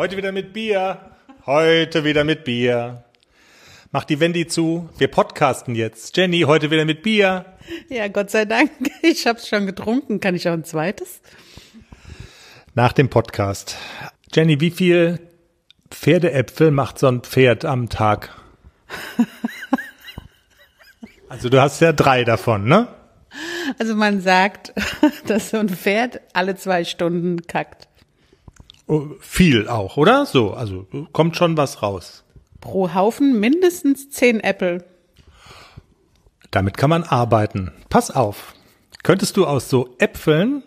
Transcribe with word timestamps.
Heute 0.00 0.16
wieder 0.16 0.32
mit 0.32 0.54
Bier. 0.54 0.98
Heute 1.44 2.04
wieder 2.04 2.24
mit 2.24 2.44
Bier. 2.44 3.04
Mach 3.92 4.04
die 4.04 4.18
Wendy 4.18 4.46
zu. 4.46 4.88
Wir 4.96 5.08
podcasten 5.08 5.74
jetzt. 5.74 6.16
Jenny, 6.16 6.40
heute 6.46 6.70
wieder 6.70 6.86
mit 6.86 7.02
Bier. 7.02 7.44
Ja, 7.90 8.08
Gott 8.08 8.30
sei 8.30 8.46
Dank. 8.46 8.70
Ich 9.02 9.26
hab's 9.26 9.46
schon 9.46 9.66
getrunken. 9.66 10.18
Kann 10.18 10.34
ich 10.34 10.48
auch 10.48 10.54
ein 10.54 10.64
zweites? 10.64 11.20
Nach 12.74 12.94
dem 12.94 13.10
Podcast. 13.10 13.76
Jenny, 14.32 14.62
wie 14.62 14.70
viel 14.70 15.20
Pferdeäpfel 15.90 16.70
macht 16.70 16.98
so 16.98 17.06
ein 17.06 17.20
Pferd 17.20 17.66
am 17.66 17.90
Tag? 17.90 18.34
Also 21.28 21.50
du 21.50 21.60
hast 21.60 21.78
ja 21.80 21.92
drei 21.92 22.24
davon, 22.24 22.64
ne? 22.64 22.88
Also 23.78 23.94
man 23.94 24.22
sagt, 24.22 24.72
dass 25.26 25.50
so 25.50 25.58
ein 25.58 25.68
Pferd 25.68 26.22
alle 26.32 26.56
zwei 26.56 26.84
Stunden 26.84 27.46
kackt. 27.46 27.89
Oh, 28.90 29.06
viel 29.20 29.68
auch, 29.68 29.96
oder? 29.96 30.26
So, 30.26 30.52
also 30.52 30.84
kommt 31.12 31.36
schon 31.36 31.56
was 31.56 31.80
raus. 31.80 32.24
Pro 32.60 32.92
Haufen 32.92 33.38
mindestens 33.38 34.10
zehn 34.10 34.40
Äpfel. 34.40 34.84
Damit 36.50 36.76
kann 36.76 36.90
man 36.90 37.04
arbeiten. 37.04 37.70
Pass 37.88 38.10
auf. 38.10 38.52
Könntest 39.04 39.36
du 39.36 39.46
aus 39.46 39.70
so 39.70 39.94
Äpfeln 39.98 40.64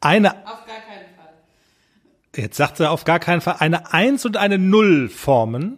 eine. 0.00 0.30
Auf 0.46 0.64
gar 0.64 0.80
keinen 0.80 1.14
Fall. 1.14 1.34
Jetzt 2.34 2.56
sagt 2.56 2.78
sie 2.78 2.88
auf 2.88 3.04
gar 3.04 3.18
keinen 3.18 3.42
Fall 3.42 3.56
eine 3.58 3.92
Eins 3.92 4.24
und 4.24 4.38
eine 4.38 4.56
Null 4.56 5.10
formen. 5.10 5.76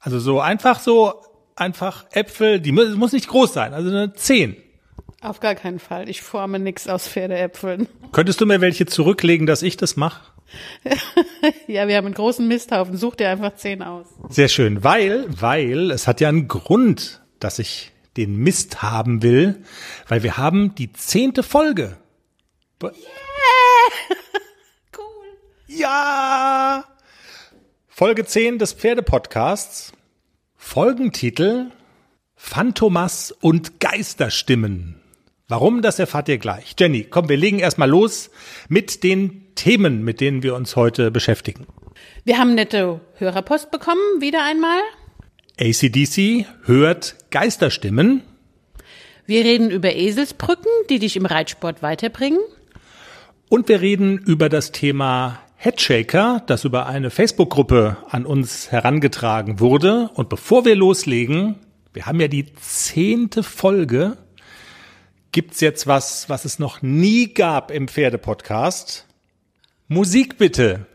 Also 0.00 0.18
so 0.18 0.40
einfach 0.40 0.80
so, 0.80 1.14
einfach 1.56 2.04
Äpfel, 2.10 2.60
die 2.60 2.72
muss 2.72 3.12
nicht 3.12 3.28
groß 3.28 3.54
sein, 3.54 3.72
also 3.72 3.88
eine 3.88 4.12
Zehn. 4.12 4.56
Auf 5.22 5.40
gar 5.40 5.54
keinen 5.54 5.78
Fall. 5.78 6.08
Ich 6.08 6.22
forme 6.22 6.58
nix 6.58 6.88
aus 6.88 7.06
Pferdeäpfeln. 7.06 7.88
Könntest 8.12 8.40
du 8.40 8.46
mir 8.46 8.60
welche 8.60 8.86
zurücklegen, 8.86 9.46
dass 9.46 9.62
ich 9.62 9.76
das 9.76 9.96
mache? 9.96 10.22
Ja, 11.68 11.86
wir 11.88 11.96
haben 11.96 12.06
einen 12.06 12.14
großen 12.14 12.46
Misthaufen. 12.48 12.96
Such 12.96 13.14
dir 13.14 13.30
einfach 13.30 13.54
zehn 13.54 13.82
aus. 13.82 14.06
Sehr 14.28 14.48
schön, 14.48 14.82
weil, 14.82 15.26
weil 15.28 15.90
es 15.92 16.06
hat 16.08 16.20
ja 16.20 16.28
einen 16.28 16.48
Grund, 16.48 17.20
dass 17.38 17.58
ich 17.60 17.92
den 18.16 18.36
Mist 18.36 18.82
haben 18.82 19.22
will, 19.22 19.62
weil 20.08 20.22
wir 20.24 20.36
haben 20.36 20.74
die 20.74 20.92
zehnte 20.92 21.42
Folge. 21.44 21.96
Be- 22.80 22.92
Cool. 24.96 25.38
Ja! 25.68 26.84
Folge 27.86 28.24
10 28.24 28.58
des 28.58 28.72
Pferdepodcasts. 28.72 29.92
Folgentitel 30.56 31.66
Phantomas 32.34 33.30
und 33.32 33.78
Geisterstimmen. 33.80 34.99
Warum, 35.50 35.82
das 35.82 35.98
erfahrt 35.98 36.28
ihr 36.28 36.38
gleich. 36.38 36.76
Jenny, 36.78 37.02
komm, 37.02 37.28
wir 37.28 37.36
legen 37.36 37.58
erstmal 37.58 37.90
los 37.90 38.30
mit 38.68 39.02
den 39.02 39.52
Themen, 39.56 40.04
mit 40.04 40.20
denen 40.20 40.44
wir 40.44 40.54
uns 40.54 40.76
heute 40.76 41.10
beschäftigen. 41.10 41.66
Wir 42.24 42.38
haben 42.38 42.54
nette 42.54 43.00
Hörerpost 43.16 43.72
bekommen, 43.72 44.00
wieder 44.20 44.44
einmal. 44.44 44.78
ACDC 45.58 46.46
hört 46.66 47.16
Geisterstimmen. 47.32 48.22
Wir 49.26 49.44
reden 49.44 49.72
über 49.72 49.92
Eselsbrücken, 49.92 50.70
die 50.88 51.00
dich 51.00 51.16
im 51.16 51.26
Reitsport 51.26 51.82
weiterbringen. 51.82 52.38
Und 53.48 53.68
wir 53.68 53.80
reden 53.80 54.18
über 54.18 54.48
das 54.48 54.70
Thema 54.70 55.40
Headshaker, 55.56 56.44
das 56.46 56.64
über 56.64 56.86
eine 56.86 57.10
Facebook-Gruppe 57.10 57.96
an 58.08 58.24
uns 58.24 58.70
herangetragen 58.70 59.58
wurde. 59.58 60.10
Und 60.14 60.28
bevor 60.28 60.64
wir 60.64 60.76
loslegen, 60.76 61.56
wir 61.92 62.06
haben 62.06 62.20
ja 62.20 62.28
die 62.28 62.52
zehnte 62.54 63.42
Folge, 63.42 64.16
gibt's 65.32 65.60
jetzt 65.60 65.86
was, 65.86 66.28
was 66.28 66.44
es 66.44 66.58
noch 66.58 66.82
nie 66.82 67.32
gab 67.32 67.70
im 67.70 67.88
Pferdepodcast. 67.88 69.06
Musik 69.88 70.38
bitte. 70.38 70.86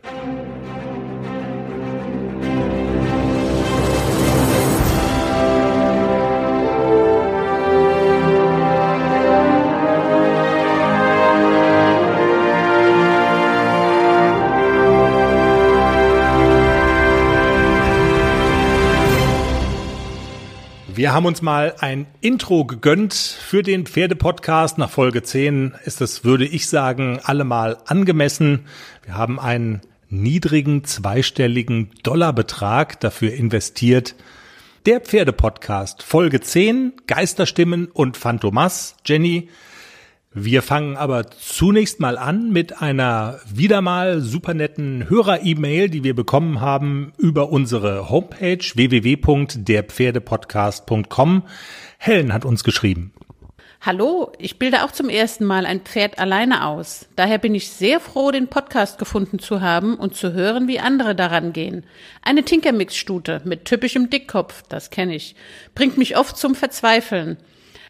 Wir 20.96 21.12
haben 21.12 21.26
uns 21.26 21.42
mal 21.42 21.74
ein 21.80 22.06
Intro 22.22 22.64
gegönnt 22.64 23.12
für 23.12 23.62
den 23.62 23.84
Pferdepodcast. 23.84 24.78
Nach 24.78 24.88
Folge 24.88 25.22
10 25.22 25.74
ist 25.84 26.00
es, 26.00 26.24
würde 26.24 26.46
ich 26.46 26.68
sagen, 26.68 27.20
allemal 27.22 27.76
angemessen. 27.84 28.64
Wir 29.04 29.14
haben 29.14 29.38
einen 29.38 29.82
niedrigen 30.08 30.84
zweistelligen 30.84 31.90
Dollarbetrag 32.02 32.98
dafür 32.98 33.34
investiert. 33.34 34.14
Der 34.86 35.02
Pferdepodcast, 35.02 36.02
Folge 36.02 36.40
10, 36.40 36.94
Geisterstimmen 37.06 37.88
und 37.88 38.16
Phantomas. 38.16 38.96
Jenny, 39.04 39.50
wir 40.38 40.60
fangen 40.60 40.98
aber 40.98 41.30
zunächst 41.30 41.98
mal 41.98 42.18
an 42.18 42.52
mit 42.52 42.82
einer 42.82 43.40
wieder 43.50 43.80
mal 43.80 44.20
super 44.20 44.52
netten 44.52 45.08
Hörer-E-Mail, 45.08 45.88
die 45.88 46.04
wir 46.04 46.14
bekommen 46.14 46.60
haben 46.60 47.14
über 47.16 47.48
unsere 47.48 48.10
Homepage 48.10 48.58
www.derpferdepodcast.com. 48.58 51.42
Helen 51.96 52.34
hat 52.34 52.44
uns 52.44 52.64
geschrieben. 52.64 53.14
Hallo, 53.80 54.30
ich 54.36 54.58
bilde 54.58 54.84
auch 54.84 54.92
zum 54.92 55.08
ersten 55.08 55.46
Mal 55.46 55.64
ein 55.64 55.80
Pferd 55.80 56.18
alleine 56.18 56.66
aus. 56.66 57.08
Daher 57.16 57.38
bin 57.38 57.54
ich 57.54 57.70
sehr 57.70 57.98
froh, 57.98 58.30
den 58.30 58.48
Podcast 58.48 58.98
gefunden 58.98 59.38
zu 59.38 59.62
haben 59.62 59.94
und 59.94 60.16
zu 60.16 60.34
hören, 60.34 60.68
wie 60.68 60.80
andere 60.80 61.14
daran 61.14 61.54
gehen. 61.54 61.86
Eine 62.20 62.42
Tinkermix-Stute 62.42 63.40
mit 63.46 63.64
typischem 63.64 64.10
Dickkopf, 64.10 64.64
das 64.68 64.90
kenne 64.90 65.16
ich, 65.16 65.34
bringt 65.74 65.96
mich 65.96 66.18
oft 66.18 66.36
zum 66.36 66.54
Verzweifeln. 66.54 67.38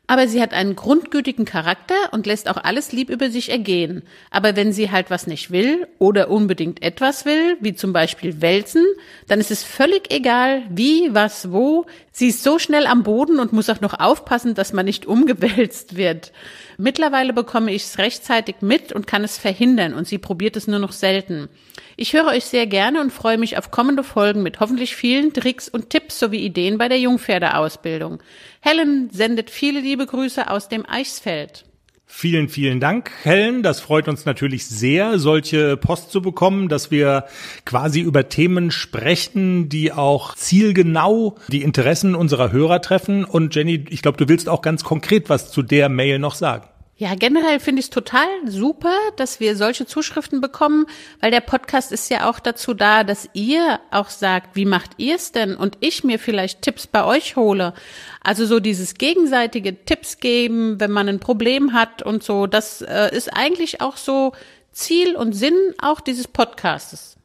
Aber 0.09 0.29
sie 0.29 0.41
hat 0.41 0.53
einen 0.53 0.77
grundgütigen 0.77 1.45
Charakter 1.45 1.95
und 2.13 2.27
lässt 2.27 2.49
auch 2.49 2.59
alles 2.59 2.93
lieb 2.93 3.11
über 3.11 3.31
sich 3.31 3.51
ergehen. 3.51 4.03
Aber 4.31 4.55
wenn 4.55 4.73
sie 4.73 4.91
halt 4.91 5.11
was 5.11 5.27
nicht 5.27 5.51
will 5.51 5.89
oder 5.99 6.31
unbedingt 6.31 6.83
etwas 6.83 7.25
will, 7.25 7.57
wie 7.61 7.75
zum 7.75 7.93
Beispiel 7.93 8.41
wälzen, 8.41 8.85
dann 9.27 9.41
ist 9.41 9.51
es 9.51 9.65
völlig 9.65 10.13
egal, 10.13 10.63
wie, 10.71 11.13
was, 11.13 11.51
wo. 11.51 11.87
Sie 12.13 12.29
ist 12.29 12.45
so 12.45 12.59
schnell 12.59 12.87
am 12.87 13.03
Boden 13.03 13.41
und 13.41 13.53
muss 13.53 13.69
auch 13.69 13.81
noch 13.81 13.99
aufpassen, 13.99 14.55
dass 14.55 14.73
man 14.73 14.87
nicht 14.87 15.07
umgewälzt 15.07 15.97
wird. 15.97 16.33
Mittlerweile 16.79 17.33
bekomme 17.33 17.73
ich 17.73 17.85
es 17.85 17.99
rechtzeitig 17.99 18.57
mit 18.61 18.93
und 18.93 19.07
kann 19.07 19.25
es 19.25 19.39
verhindern 19.39 19.95
und 19.95 20.07
sie 20.07 20.19
probiert 20.19 20.57
es 20.57 20.67
nur 20.67 20.79
noch 20.79 20.93
selten. 20.93 21.49
Ich 21.97 22.13
höre 22.13 22.27
euch 22.27 22.45
sehr 22.45 22.67
gerne 22.67 23.01
und 23.01 23.13
freue 23.13 23.39
mich 23.39 23.57
auf 23.57 23.71
kommende 23.71 24.05
Folgen 24.05 24.43
mit 24.43 24.61
hoffentlich 24.61 24.95
vielen 24.95 25.33
Tricks 25.33 25.69
und 25.69 25.89
Tipps 25.89 26.19
sowie 26.19 26.45
Ideen 26.45 26.77
bei 26.77 26.89
der 26.89 27.01
Jungpferdeausbildung. 27.01 28.23
Helen 28.61 29.09
sendet 29.11 29.51
viele 29.51 29.81
liebe 29.81 30.07
Grüße 30.07 30.51
aus 30.51 30.69
dem 30.69 30.85
Eichsfeld. 30.87 31.65
Vielen, 32.09 32.49
vielen 32.49 32.79
Dank, 32.79 33.11
Helen. 33.25 33.65
Das 33.65 33.81
freut 33.81 34.07
uns 34.07 34.25
natürlich 34.25 34.67
sehr, 34.67 35.19
solche 35.19 35.77
Post 35.77 36.13
zu 36.13 36.23
bekommen, 36.23 36.69
dass 36.69 36.93
wir 36.93 37.25
quasi 37.65 38.01
über 38.01 38.29
Themen 38.29 38.71
sprechen, 38.71 39.69
die 39.69 39.93
auch 39.93 40.35
zielgenau 40.37 41.37
die 41.49 41.63
Interessen 41.63 42.15
unserer 42.15 42.53
Hörer 42.53 42.81
treffen. 42.81 43.25
Und 43.25 43.55
Jenny, 43.57 43.85
ich 43.91 44.03
glaube, 44.03 44.19
du 44.19 44.29
willst 44.29 44.49
auch 44.49 44.63
ganz 44.63 44.85
konkret 44.85 45.29
was 45.29 45.51
zu 45.51 45.63
der 45.63 45.89
Mail 45.89 46.21
noch 46.21 46.37
sagen. 46.37 46.69
Ja, 46.99 47.15
generell 47.15 47.61
finde 47.61 47.81
ich 47.81 47.87
es 47.87 47.91
total 47.91 48.27
super, 48.47 48.97
dass 49.17 49.39
wir 49.39 49.55
solche 49.55 49.85
Zuschriften 49.85 50.41
bekommen, 50.41 50.87
weil 51.21 51.31
der 51.31 51.43
Podcast 51.43 51.93
ist 51.93 52.09
ja 52.09 52.31
auch 52.31 52.41
dazu 52.41 52.73
da, 52.73 53.05
dass 53.05 53.29
ihr 53.35 53.81
auch 53.91 54.09
sagt, 54.09 54.57
wie 54.57 54.65
macht 54.65 54.93
ihr 54.97 55.17
es 55.17 55.31
denn 55.31 55.57
und 55.57 55.77
ich 55.81 56.05
mir 56.05 56.19
vielleicht 56.19 56.63
Tipps 56.63 56.87
bei 56.87 57.05
euch 57.05 57.37
hole. 57.37 57.75
Also 58.23 58.47
so 58.47 58.61
dieses 58.61 58.95
gegenseitige 58.95 59.85
Tipps 59.85 60.21
geben, 60.21 60.81
wenn 60.81 60.91
man 60.91 61.07
ein 61.11 61.21
Problem 61.21 61.75
hat 61.75 62.03
und 62.03 62.23
so, 62.23 62.47
das 62.47 62.81
äh, 62.81 63.15
ist 63.15 63.29
eigentlich 63.29 63.83
auch 63.83 63.99
so 63.99 64.33
Ziel 64.73 65.17
und 65.17 65.35
Sinn 65.35 65.75
auch 65.83 66.01
dieses 66.01 66.27
Podcastes. 66.27 67.16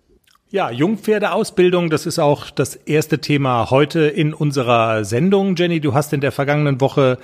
Ja, 0.53 0.69
Jungpferdeausbildung, 0.69 1.89
das 1.89 2.05
ist 2.05 2.19
auch 2.19 2.49
das 2.49 2.75
erste 2.75 3.19
Thema 3.19 3.69
heute 3.69 4.01
in 4.01 4.33
unserer 4.33 5.05
Sendung. 5.05 5.55
Jenny, 5.55 5.79
du 5.79 5.93
hast 5.93 6.11
in 6.11 6.19
der 6.19 6.33
vergangenen 6.33 6.81
Woche 6.81 7.19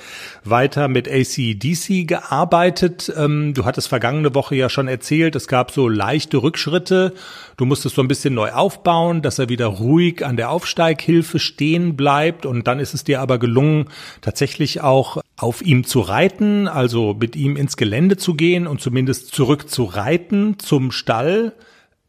weiter 0.46 0.88
mit 0.88 1.10
ACDC 1.10 2.08
gearbeitet. 2.08 3.12
Ähm, 3.18 3.54
du 3.54 3.66
hattest 3.66 3.90
vergangene 3.90 4.34
Woche 4.34 4.56
ja 4.56 4.70
schon 4.70 4.88
erzählt, 4.88 5.36
es 5.36 5.50
gab 5.50 5.72
so 5.72 5.90
leichte 5.90 6.42
Rückschritte. 6.42 7.16
Du 7.58 7.66
musstest 7.66 7.96
so 7.96 8.02
ein 8.02 8.08
bisschen 8.08 8.34
neu 8.34 8.54
aufbauen, 8.54 9.22
dass 9.22 9.40
er 9.40 9.50
wieder 9.50 9.66
ruhig 9.66 10.26
an 10.26 10.38
der 10.38 10.50
Aufsteighilfe 10.50 11.38
stehen 11.38 11.98
bleibt. 11.98 12.46
Und 12.46 12.66
dann 12.66 12.80
ist 12.80 12.94
es 12.94 13.04
dir 13.04 13.20
aber 13.20 13.40
gelungen, 13.40 13.90
tatsächlich 14.22 14.80
auch 14.80 15.22
auf 15.36 15.62
ihm 15.62 15.84
zu 15.84 16.00
reiten, 16.00 16.70
also 16.70 17.14
mit 17.14 17.36
ihm 17.36 17.58
ins 17.58 17.76
Gelände 17.76 18.16
zu 18.16 18.36
gehen 18.36 18.68
und 18.68 18.80
zumindest 18.80 19.36
zurück 19.36 19.70
zu 19.70 19.84
reiten 19.84 20.60
zum 20.60 20.92
Stall. 20.94 21.52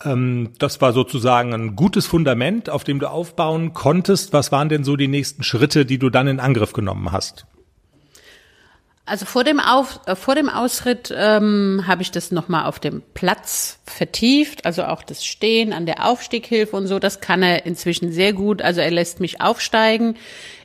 Ähm, 0.05 0.51
das 0.59 0.81
war 0.81 0.93
sozusagen 0.93 1.53
ein 1.55 1.77
gutes 1.77 2.07
Fundament, 2.07 2.71
auf 2.71 2.85
dem 2.85 2.99
du 2.99 3.11
aufbauen 3.11 3.73
konntest. 3.73 4.33
Was 4.33 4.53
waren 4.53 4.69
denn 4.69 4.85
so 4.85 4.97
die 4.97 5.09
nächsten 5.09 5.43
Schritte, 5.43 5.85
die 5.87 5.99
du 5.99 6.11
dann 6.11 6.29
in 6.29 6.41
Angriff 6.41 6.73
genommen 6.73 7.13
hast? 7.13 7.47
Also 9.09 9.25
vor 9.25 9.43
dem, 9.43 9.59
Auf, 9.59 10.01
äh, 10.07 10.15
vor 10.15 10.35
dem 10.35 10.49
Ausritt 10.49 11.13
ähm, 11.17 11.85
habe 11.87 12.03
ich 12.03 12.11
das 12.11 12.31
nochmal 12.31 12.67
auf 12.67 12.79
dem 12.79 13.03
Platz 13.15 13.81
vertieft, 13.87 14.67
also 14.67 14.85
auch 14.85 15.03
das 15.03 15.25
Stehen 15.25 15.73
an 15.73 15.87
der 15.87 16.07
Aufstieghilfe 16.07 16.77
und 16.77 16.87
so, 16.87 16.99
das 16.99 17.21
kann 17.21 17.43
er 17.43 17.65
inzwischen 17.65 18.13
sehr 18.13 18.33
gut. 18.33 18.61
Also 18.61 18.81
er 18.81 18.91
lässt 18.91 19.21
mich 19.21 19.41
aufsteigen. 19.41 20.17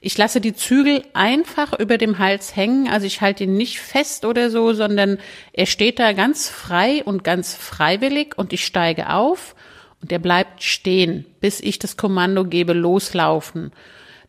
Ich 0.02 0.18
lasse 0.18 0.42
die 0.42 0.54
Zügel 0.54 1.04
einfach 1.14 1.80
über 1.80 1.98
dem 1.98 2.20
Hals 2.20 2.56
hängen, 2.56 2.90
also 2.90 3.08
ich 3.08 3.22
halte 3.22 3.46
ihn 3.46 3.56
nicht 3.56 3.80
fest 3.80 4.26
oder 4.26 4.50
so, 4.50 4.74
sondern 4.74 5.20
er 5.54 5.66
steht 5.66 6.00
da 6.00 6.12
ganz 6.12 6.50
frei 6.50 7.02
und 7.06 7.24
ganz 7.24 7.56
freiwillig 7.56 8.38
und 8.38 8.52
ich 8.52 8.66
steige 8.66 9.10
auf 9.10 9.56
und 10.02 10.12
er 10.12 10.20
bleibt 10.20 10.62
stehen, 10.62 11.26
bis 11.40 11.62
ich 11.62 11.80
das 11.80 11.96
Kommando 11.96 12.44
gebe, 12.44 12.74
loslaufen. 12.74 13.72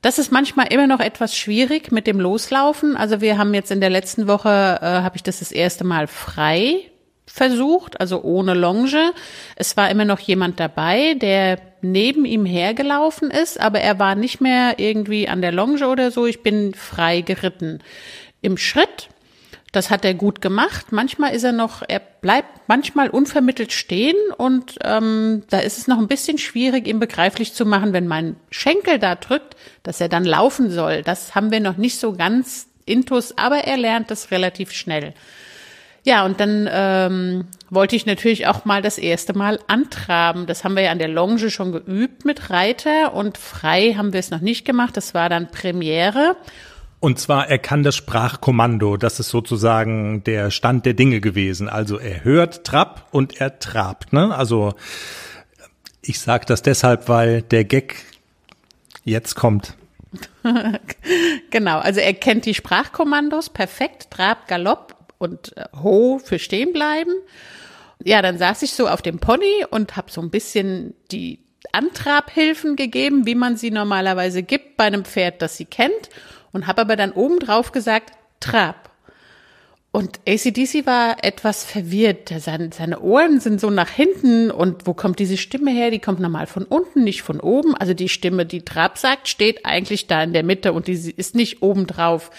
Das 0.05 0.19
ist 0.19 0.31
manchmal 0.31 0.71
immer 0.71 0.87
noch 0.87 1.01
etwas 1.01 1.35
schwierig 1.35 1.91
mit 1.91 2.07
dem 2.07 2.21
Loslaufen. 2.21 2.95
Also 2.95 3.23
wir 3.23 3.39
haben 3.39 3.55
jetzt 3.55 3.71
in 3.71 3.81
der 3.81 3.89
letzten 3.89 4.29
Woche, 4.29 4.51
äh, 4.83 4.85
habe 4.85 5.17
ich 5.17 5.23
das 5.23 5.39
das 5.39 5.51
erste 5.51 5.83
Mal 5.83 6.09
frei 6.09 6.91
versucht, 7.27 7.99
also 8.03 8.21
ohne 8.23 8.53
Longe. 8.53 9.15
Es 9.57 9.79
war 9.79 9.91
immer 9.91 10.05
noch 10.05 10.19
jemand 10.19 10.61
dabei, 10.61 11.15
der 11.15 11.59
neben 11.81 12.27
ihm 12.27 12.45
hergelaufen 12.45 13.31
ist, 13.31 13.59
aber 13.59 13.81
er 13.81 13.99
war 13.99 14.15
nicht 14.15 14.43
mehr 14.43 14.75
irgendwie 14.79 15.27
an 15.27 15.41
der 15.41 15.53
Longe 15.53 15.89
oder 15.89 16.11
so. 16.11 16.27
Ich 16.27 16.43
bin 16.43 16.75
frei 16.75 17.23
geritten. 17.23 17.83
Im 18.43 18.59
Schritt 18.59 19.09
das 19.75 19.91
hat 19.91 20.05
er 20.05 20.15
gut 20.15 20.41
gemacht. 20.41 20.93
Manchmal 20.93 21.35
ist 21.35 21.43
er 21.43 21.53
noch, 21.53 21.83
er 21.87 22.01
bleibt 22.01 22.69
manchmal 22.69 23.11
unvermittelt 23.11 23.73
stehen 23.73 24.17
und 24.37 24.77
ähm, 24.83 25.43
da 25.51 25.59
ist 25.59 25.79
es 25.79 25.89
noch 25.89 25.99
ein 25.99 26.09
bisschen 26.09 26.39
schwierig, 26.39 26.87
ihm 26.87 27.01
begreiflich 27.01 27.55
zu 27.55 27.67
machen, 27.67 27.93
wenn 27.93 28.07
mein 28.07 28.37
Schenkel 28.51 28.99
da 28.99 29.15
drückt, 29.17 29.57
dass 29.83 30.01
er 30.01 30.09
dann 30.09 30.25
laufen 30.25 30.71
soll. 30.71 31.03
Das 31.03 31.35
haben 31.35 31.51
wir 31.51 31.61
noch 31.61 31.77
nicht 31.77 31.99
so 31.99 32.13
ganz 32.13 32.69
intus, 32.87 33.37
aber 33.37 33.59
er 33.59 33.77
lernt 33.77 34.11
das 34.11 34.31
relativ 34.31 34.73
schnell. 34.73 35.15
Ja, 36.07 36.27
und 36.27 36.39
dann 36.39 36.69
ähm, 36.71 37.47
wollte 37.71 37.97
ich 37.97 38.05
natürlich 38.05 38.47
auch 38.47 38.67
mal 38.67 38.83
das 38.83 38.99
erste 38.99 39.33
Mal 39.33 39.59
antraben. 39.69 40.47
Das 40.47 40.63
haben 40.63 40.77
wir 40.77 40.83
ja 40.83 40.93
an 40.93 40.99
der 40.99 41.09
Longe 41.09 41.51
schon 41.51 41.73
geübt 41.73 42.27
mit 42.27 42.51
Reiter 42.51 43.15
und 43.15 43.39
frei 43.39 43.95
haben 43.97 44.13
wir 44.13 44.21
es 44.21 44.31
noch 44.31 44.43
nicht 44.43 44.67
gemacht. 44.67 44.97
Das 44.99 45.15
war 45.15 45.31
dann 45.31 45.51
Premiere. 45.51 46.37
Und 47.05 47.19
zwar, 47.19 47.51
er 47.51 47.59
kann 47.59 47.83
das 47.83 47.97
Sprachkommando. 47.97 48.97
Das 48.97 49.21
ist 49.21 49.29
sozusagen 49.29 50.25
der 50.25 50.51
Stand 50.51 50.87
der 50.87 50.95
Dinge 50.95 51.21
gewesen. 51.21 51.69
Also 51.69 51.99
er 51.99 52.25
hört 52.25 52.65
Trab 52.65 53.09
und 53.11 53.43
er 53.43 53.59
trabt. 53.59 54.15
Ne? 54.15 54.35
Also 54.35 54.73
ich 56.01 56.19
sage 56.19 56.47
das 56.47 56.63
deshalb, 56.63 57.11
weil 57.11 57.43
der 57.43 57.65
Gag 57.65 57.97
jetzt 59.05 59.35
kommt. 59.35 59.75
genau, 61.51 61.79
also 61.79 62.01
er 62.01 62.15
kennt 62.15 62.47
die 62.47 62.55
Sprachkommandos 62.55 63.51
perfekt. 63.51 64.07
Trab, 64.09 64.49
Galopp 64.49 64.97
und 65.19 65.55
äh, 65.59 65.67
Ho 65.83 66.19
für 66.25 66.39
stehen 66.39 66.73
bleiben. 66.73 67.13
Ja, 68.03 68.23
dann 68.23 68.39
saß 68.39 68.63
ich 68.63 68.73
so 68.73 68.89
auf 68.89 69.03
dem 69.03 69.19
Pony 69.19 69.67
und 69.69 69.99
habe 69.99 70.11
so 70.11 70.23
ein 70.23 70.31
bisschen 70.31 70.95
die 71.13 71.41
Antrabhilfen 71.71 72.77
gegeben, 72.77 73.27
wie 73.27 73.35
man 73.35 73.59
sie 73.59 73.71
normalerweise 73.71 74.43
gibt 74.43 74.79
bei 74.79 74.85
einem 74.85 75.05
Pferd, 75.05 75.43
das 75.43 75.59
sie 75.59 75.67
kennt 75.67 76.09
und 76.55 76.67
habe 76.67 76.81
aber 76.81 76.97
dann 76.97 77.13
oben 77.13 77.39
drauf 77.39 77.73
gesagt, 77.73 78.13
Trab. 78.41 78.91
Und 79.91 80.19
ACDC 80.27 80.87
war 80.87 81.23
etwas 81.23 81.65
verwirrt. 81.65 82.33
Seine, 82.41 82.71
seine 82.73 83.01
Ohren 83.01 83.39
sind 83.39 83.61
so 83.61 83.71
nach 83.71 83.91
hinten 83.91 84.51
und 84.51 84.89
wo 84.89 84.95
kommt 84.95 85.21
diese 85.21 85.37
Stimme 85.37 85.71
her? 85.71 85.93
Die 85.93 86.01
kommt 86.01 86.19
normal 86.19 86.49
von 86.49 86.65
unten, 86.65 87.05
nicht 87.05 87.23
von 87.23 87.39
oben. 87.39 87.77
Also 87.77 87.95
die 87.95 88.09
Stimme, 88.09 88.45
die 88.45 88.65
Trab 88.65 88.99
sagt, 88.99 89.29
steht 89.29 89.65
eigentlich 89.65 90.09
da 90.09 90.23
in 90.25 90.33
der 90.33 90.43
Mitte 90.43 90.73
und 90.73 90.89
die 90.89 90.95
ist 90.95 91.37
nicht 91.37 91.63
oben 91.63 91.87
drauf. 91.87 92.33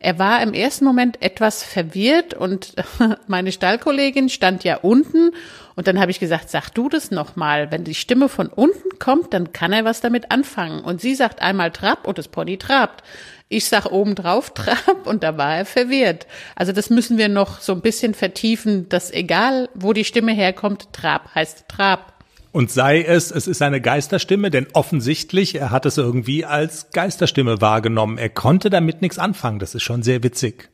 Er 0.00 0.18
war 0.18 0.42
im 0.42 0.52
ersten 0.52 0.84
Moment 0.84 1.22
etwas 1.22 1.62
verwirrt 1.62 2.34
und 2.34 2.74
meine 3.28 3.52
Stallkollegin 3.52 4.28
stand 4.28 4.64
ja 4.64 4.76
unten 4.78 5.30
und 5.76 5.86
dann 5.86 6.00
habe 6.00 6.10
ich 6.10 6.18
gesagt, 6.18 6.50
sag 6.50 6.70
du 6.70 6.88
das 6.88 7.10
nochmal. 7.10 7.70
Wenn 7.70 7.84
die 7.84 7.94
Stimme 7.94 8.28
von 8.28 8.48
unten 8.48 8.98
kommt, 8.98 9.32
dann 9.32 9.52
kann 9.52 9.72
er 9.72 9.84
was 9.84 10.00
damit 10.00 10.30
anfangen. 10.30 10.80
Und 10.80 11.00
sie 11.00 11.14
sagt 11.14 11.40
einmal 11.40 11.70
Trab 11.70 12.08
und 12.08 12.18
das 12.18 12.28
Pony 12.28 12.56
trabt. 12.56 13.04
Ich 13.48 13.66
sag 13.66 13.86
obendrauf 13.86 14.50
Trab 14.54 15.06
und 15.06 15.22
da 15.22 15.38
war 15.38 15.56
er 15.56 15.64
verwirrt. 15.64 16.26
Also 16.56 16.72
das 16.72 16.90
müssen 16.90 17.16
wir 17.16 17.28
noch 17.28 17.60
so 17.60 17.72
ein 17.72 17.80
bisschen 17.80 18.14
vertiefen, 18.14 18.88
dass 18.88 19.12
egal, 19.12 19.68
wo 19.74 19.92
die 19.92 20.04
Stimme 20.04 20.32
herkommt, 20.32 20.92
Trab 20.92 21.34
heißt 21.34 21.66
Trab. 21.68 22.14
Und 22.50 22.70
sei 22.70 23.02
es, 23.02 23.30
es 23.30 23.46
ist 23.46 23.62
eine 23.62 23.80
Geisterstimme, 23.80 24.50
denn 24.50 24.66
offensichtlich, 24.72 25.56
er 25.56 25.70
hat 25.70 25.84
es 25.86 25.98
irgendwie 25.98 26.44
als 26.44 26.90
Geisterstimme 26.90 27.60
wahrgenommen. 27.60 28.18
Er 28.18 28.30
konnte 28.30 28.70
damit 28.70 29.02
nichts 29.02 29.18
anfangen. 29.18 29.58
Das 29.58 29.74
ist 29.74 29.82
schon 29.82 30.02
sehr 30.02 30.22
witzig. 30.22 30.70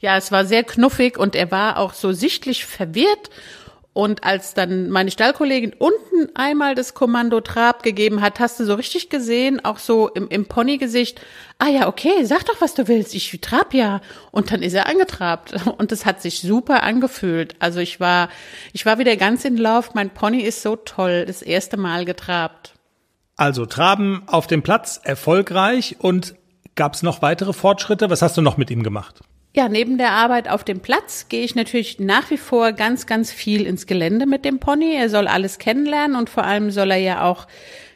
Ja, 0.00 0.16
es 0.16 0.30
war 0.30 0.44
sehr 0.44 0.62
knuffig 0.64 1.18
und 1.18 1.34
er 1.34 1.50
war 1.50 1.78
auch 1.78 1.94
so 1.94 2.12
sichtlich 2.12 2.64
verwirrt 2.66 3.30
und 3.98 4.22
als 4.22 4.54
dann 4.54 4.90
meine 4.90 5.10
Stallkollegin 5.10 5.74
unten 5.76 6.28
einmal 6.36 6.76
das 6.76 6.94
Kommando 6.94 7.40
Trab 7.40 7.82
gegeben 7.82 8.20
hat, 8.20 8.38
hast 8.38 8.60
du 8.60 8.64
so 8.64 8.74
richtig 8.74 9.10
gesehen, 9.10 9.64
auch 9.64 9.78
so 9.78 10.06
im, 10.06 10.28
im 10.28 10.46
Ponygesicht, 10.46 11.20
ah 11.58 11.66
ja, 11.66 11.88
okay, 11.88 12.24
sag 12.24 12.46
doch, 12.46 12.60
was 12.60 12.74
du 12.74 12.86
willst, 12.86 13.12
ich 13.16 13.36
trab 13.40 13.74
ja. 13.74 14.00
Und 14.30 14.52
dann 14.52 14.62
ist 14.62 14.74
er 14.74 14.86
angetrabt. 14.86 15.66
Und 15.78 15.90
das 15.90 16.06
hat 16.06 16.22
sich 16.22 16.42
super 16.42 16.84
angefühlt. 16.84 17.56
Also 17.58 17.80
ich 17.80 17.98
war, 17.98 18.28
ich 18.72 18.86
war 18.86 19.00
wieder 19.00 19.16
ganz 19.16 19.44
in 19.44 19.56
Lauf. 19.56 19.94
Mein 19.94 20.10
Pony 20.10 20.42
ist 20.42 20.62
so 20.62 20.76
toll, 20.76 21.24
das 21.26 21.42
erste 21.42 21.76
Mal 21.76 22.04
getrabt. 22.04 22.74
Also 23.34 23.66
Traben 23.66 24.22
auf 24.28 24.46
dem 24.46 24.62
Platz, 24.62 25.00
erfolgreich 25.02 25.96
und 25.98 26.36
gab 26.76 26.94
es 26.94 27.02
noch 27.02 27.20
weitere 27.20 27.52
Fortschritte? 27.52 28.10
Was 28.10 28.22
hast 28.22 28.36
du 28.36 28.42
noch 28.42 28.58
mit 28.58 28.70
ihm 28.70 28.84
gemacht? 28.84 29.22
Ja, 29.58 29.68
neben 29.68 29.98
der 29.98 30.12
Arbeit 30.12 30.48
auf 30.48 30.62
dem 30.62 30.78
Platz 30.78 31.26
gehe 31.28 31.42
ich 31.42 31.56
natürlich 31.56 31.98
nach 31.98 32.30
wie 32.30 32.36
vor 32.36 32.70
ganz, 32.70 33.06
ganz 33.06 33.32
viel 33.32 33.66
ins 33.66 33.88
Gelände 33.88 34.24
mit 34.24 34.44
dem 34.44 34.60
Pony. 34.60 34.94
Er 34.94 35.10
soll 35.10 35.26
alles 35.26 35.58
kennenlernen 35.58 36.16
und 36.16 36.30
vor 36.30 36.44
allem 36.44 36.70
soll 36.70 36.92
er 36.92 36.98
ja 36.98 37.24
auch 37.24 37.48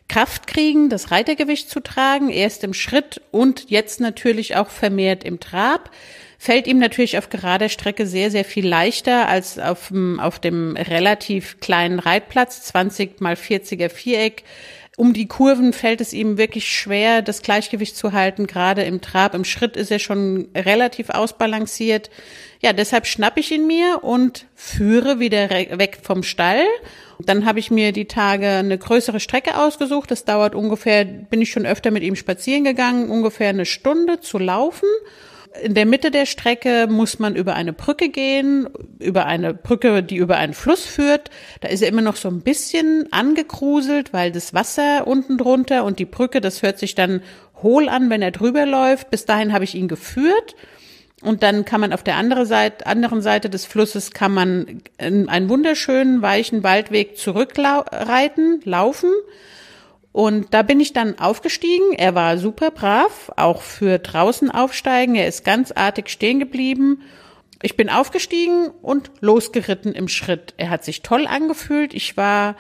Kraft 0.09 0.49
kriegen, 0.49 0.89
das 0.89 1.13
Reitergewicht 1.13 1.71
zu 1.71 1.79
tragen, 1.79 2.31
erst 2.31 2.65
im 2.65 2.75
Schritt 2.75 3.21
und 3.31 3.71
jetzt 3.71 4.01
natürlich 4.01 4.57
auch 4.57 4.71
vermehrt 4.71 5.23
im 5.23 5.39
Trab. 5.39 5.93
Fällt 6.37 6.67
ihm 6.67 6.81
natürlich 6.81 7.17
auf 7.17 7.29
gerader 7.29 7.69
Strecke 7.69 8.09
sehr, 8.09 8.33
sehr 8.33 8.45
viel 8.45 8.67
leichter 8.67 9.29
als 9.29 9.61
auf, 9.61 9.93
auf 10.19 10.41
dem 10.41 10.77
relativ 10.77 11.61
kleinen 11.61 12.01
Reitplatz, 12.01 12.63
20 12.63 13.21
mal 13.21 13.35
40er 13.35 13.89
Viereck 13.89 14.43
um 14.99 15.15
die 15.15 15.27
Kurven 15.27 15.73
fällt 15.73 16.03
es 16.03 16.13
ihm 16.13 16.37
wirklich 16.37 16.71
schwer, 16.71 17.23
das 17.23 17.41
Gleichgewicht 17.41 17.97
zu 17.97 18.13
halten. 18.13 18.47
Gerade 18.47 18.83
im 18.83 19.01
Trab, 19.01 19.35
im 19.35 19.45
Schritt 19.45 19.77
ist 19.77 19.91
er 19.91 19.99
schon 19.99 20.49
relativ 20.55 21.09
ausbalanciert. 21.09 22.11
Ja, 22.61 22.75
deshalb 22.75 23.07
schnapp 23.07 23.39
ich 23.39 23.51
ihn 23.53 23.67
mir 23.67 24.05
und 24.05 24.47
führe 24.55 25.19
wieder 25.19 25.49
weg 25.51 25.99
vom 26.03 26.23
Stall. 26.23 26.65
Dann 27.19 27.47
habe 27.47 27.59
ich 27.59 27.71
mir 27.71 27.93
die 27.93 28.05
Tage 28.05 28.49
eine 28.49 28.77
größere 28.77 29.19
Strecke 29.19 29.57
ausgesucht. 29.57 30.11
Das 30.11 30.27
dauert 30.27 30.55
ungefähr, 30.55 31.05
bin 31.05 31.41
ich 31.41 31.51
schon 31.51 31.65
öfter 31.65 31.91
mit 31.91 32.03
ihm 32.03 32.15
spazieren 32.15 32.65
gegangen, 32.65 33.09
ungefähr 33.09 33.49
eine 33.49 33.67
Stunde 33.67 34.21
zu 34.21 34.39
laufen 34.39 34.89
in 35.61 35.75
der 35.75 35.87
Mitte 35.87 36.11
der 36.11 36.27
Strecke 36.27 36.87
muss 36.89 37.19
man 37.19 37.37
über 37.37 37.55
eine 37.55 37.73
Brücke 37.73 38.09
gehen, 38.09 38.69
über 38.99 39.27
eine 39.27 39.53
Brücke, 39.55 40.03
die 40.03 40.17
über 40.17 40.37
einen 40.37 40.55
Fluss 40.55 40.85
führt. 40.85 41.31
Da 41.61 41.69
ist 41.69 41.83
er 41.83 41.89
immer 41.89 42.03
noch 42.03 42.17
so 42.17 42.29
ein 42.29 42.41
bisschen 42.41 43.09
angekruselt, 43.13 44.13
weil 44.13 44.33
das 44.33 44.55
Wasser 44.55 45.07
unten 45.07 45.39
drunter 45.39 45.85
und 45.85 45.99
die 45.99 46.05
Brücke, 46.05 46.41
das 46.41 46.63
hört 46.63 46.79
sich 46.79 46.95
dann 46.95 47.23
hohl 47.63 47.89
an, 47.89 48.11
wenn 48.11 48.23
er 48.23 48.31
drüber 48.31 48.67
läuft. 48.67 49.11
Bis 49.11 49.25
dahin 49.25 49.53
habe 49.53 49.65
ich 49.65 49.75
ihn 49.75 49.89
geführt. 49.89 50.57
Und 51.23 51.45
dann 51.45 51.65
kann 51.65 51.81
man 51.81 51.93
auf 51.93 52.03
der 52.03 52.17
andere 52.17 52.47
Seite, 52.47 52.87
anderen 52.87 53.23
Seite 53.23 53.49
des 53.49 53.65
Flusses 53.65 54.11
kann 54.11 54.35
man 54.35 54.83
einen 54.99 55.49
wunderschönen 55.49 56.21
weichen 56.21 56.65
Waldweg 56.65 57.17
zurückreiten, 57.17 58.61
laufen. 58.65 59.11
Und 60.13 60.53
da 60.53 60.63
bin 60.63 60.79
ich 60.79 60.93
dann 60.93 61.19
aufgestiegen. 61.19 61.95
Er 61.95 62.15
war 62.15 62.37
super 62.37 62.71
brav, 62.71 63.33
auch 63.37 63.63
für 63.63 63.99
draußen 63.99 64.51
aufsteigen. 64.51 65.15
Er 65.15 65.27
ist 65.27 65.45
ganz 65.45 65.73
artig 65.73 66.11
stehen 66.11 66.39
geblieben. 66.39 67.03
Ich 67.63 67.77
bin 67.77 67.89
aufgestiegen 67.89 68.69
und 68.83 69.11
losgeritten 69.21 69.95
im 69.95 70.09
Schritt. 70.09 70.53
Er 70.59 70.69
hat 70.69 70.85
sich 70.85 71.03
toll 71.03 71.27
angefühlt. 71.27 71.95
Ich 71.95 72.17
war 72.17 72.57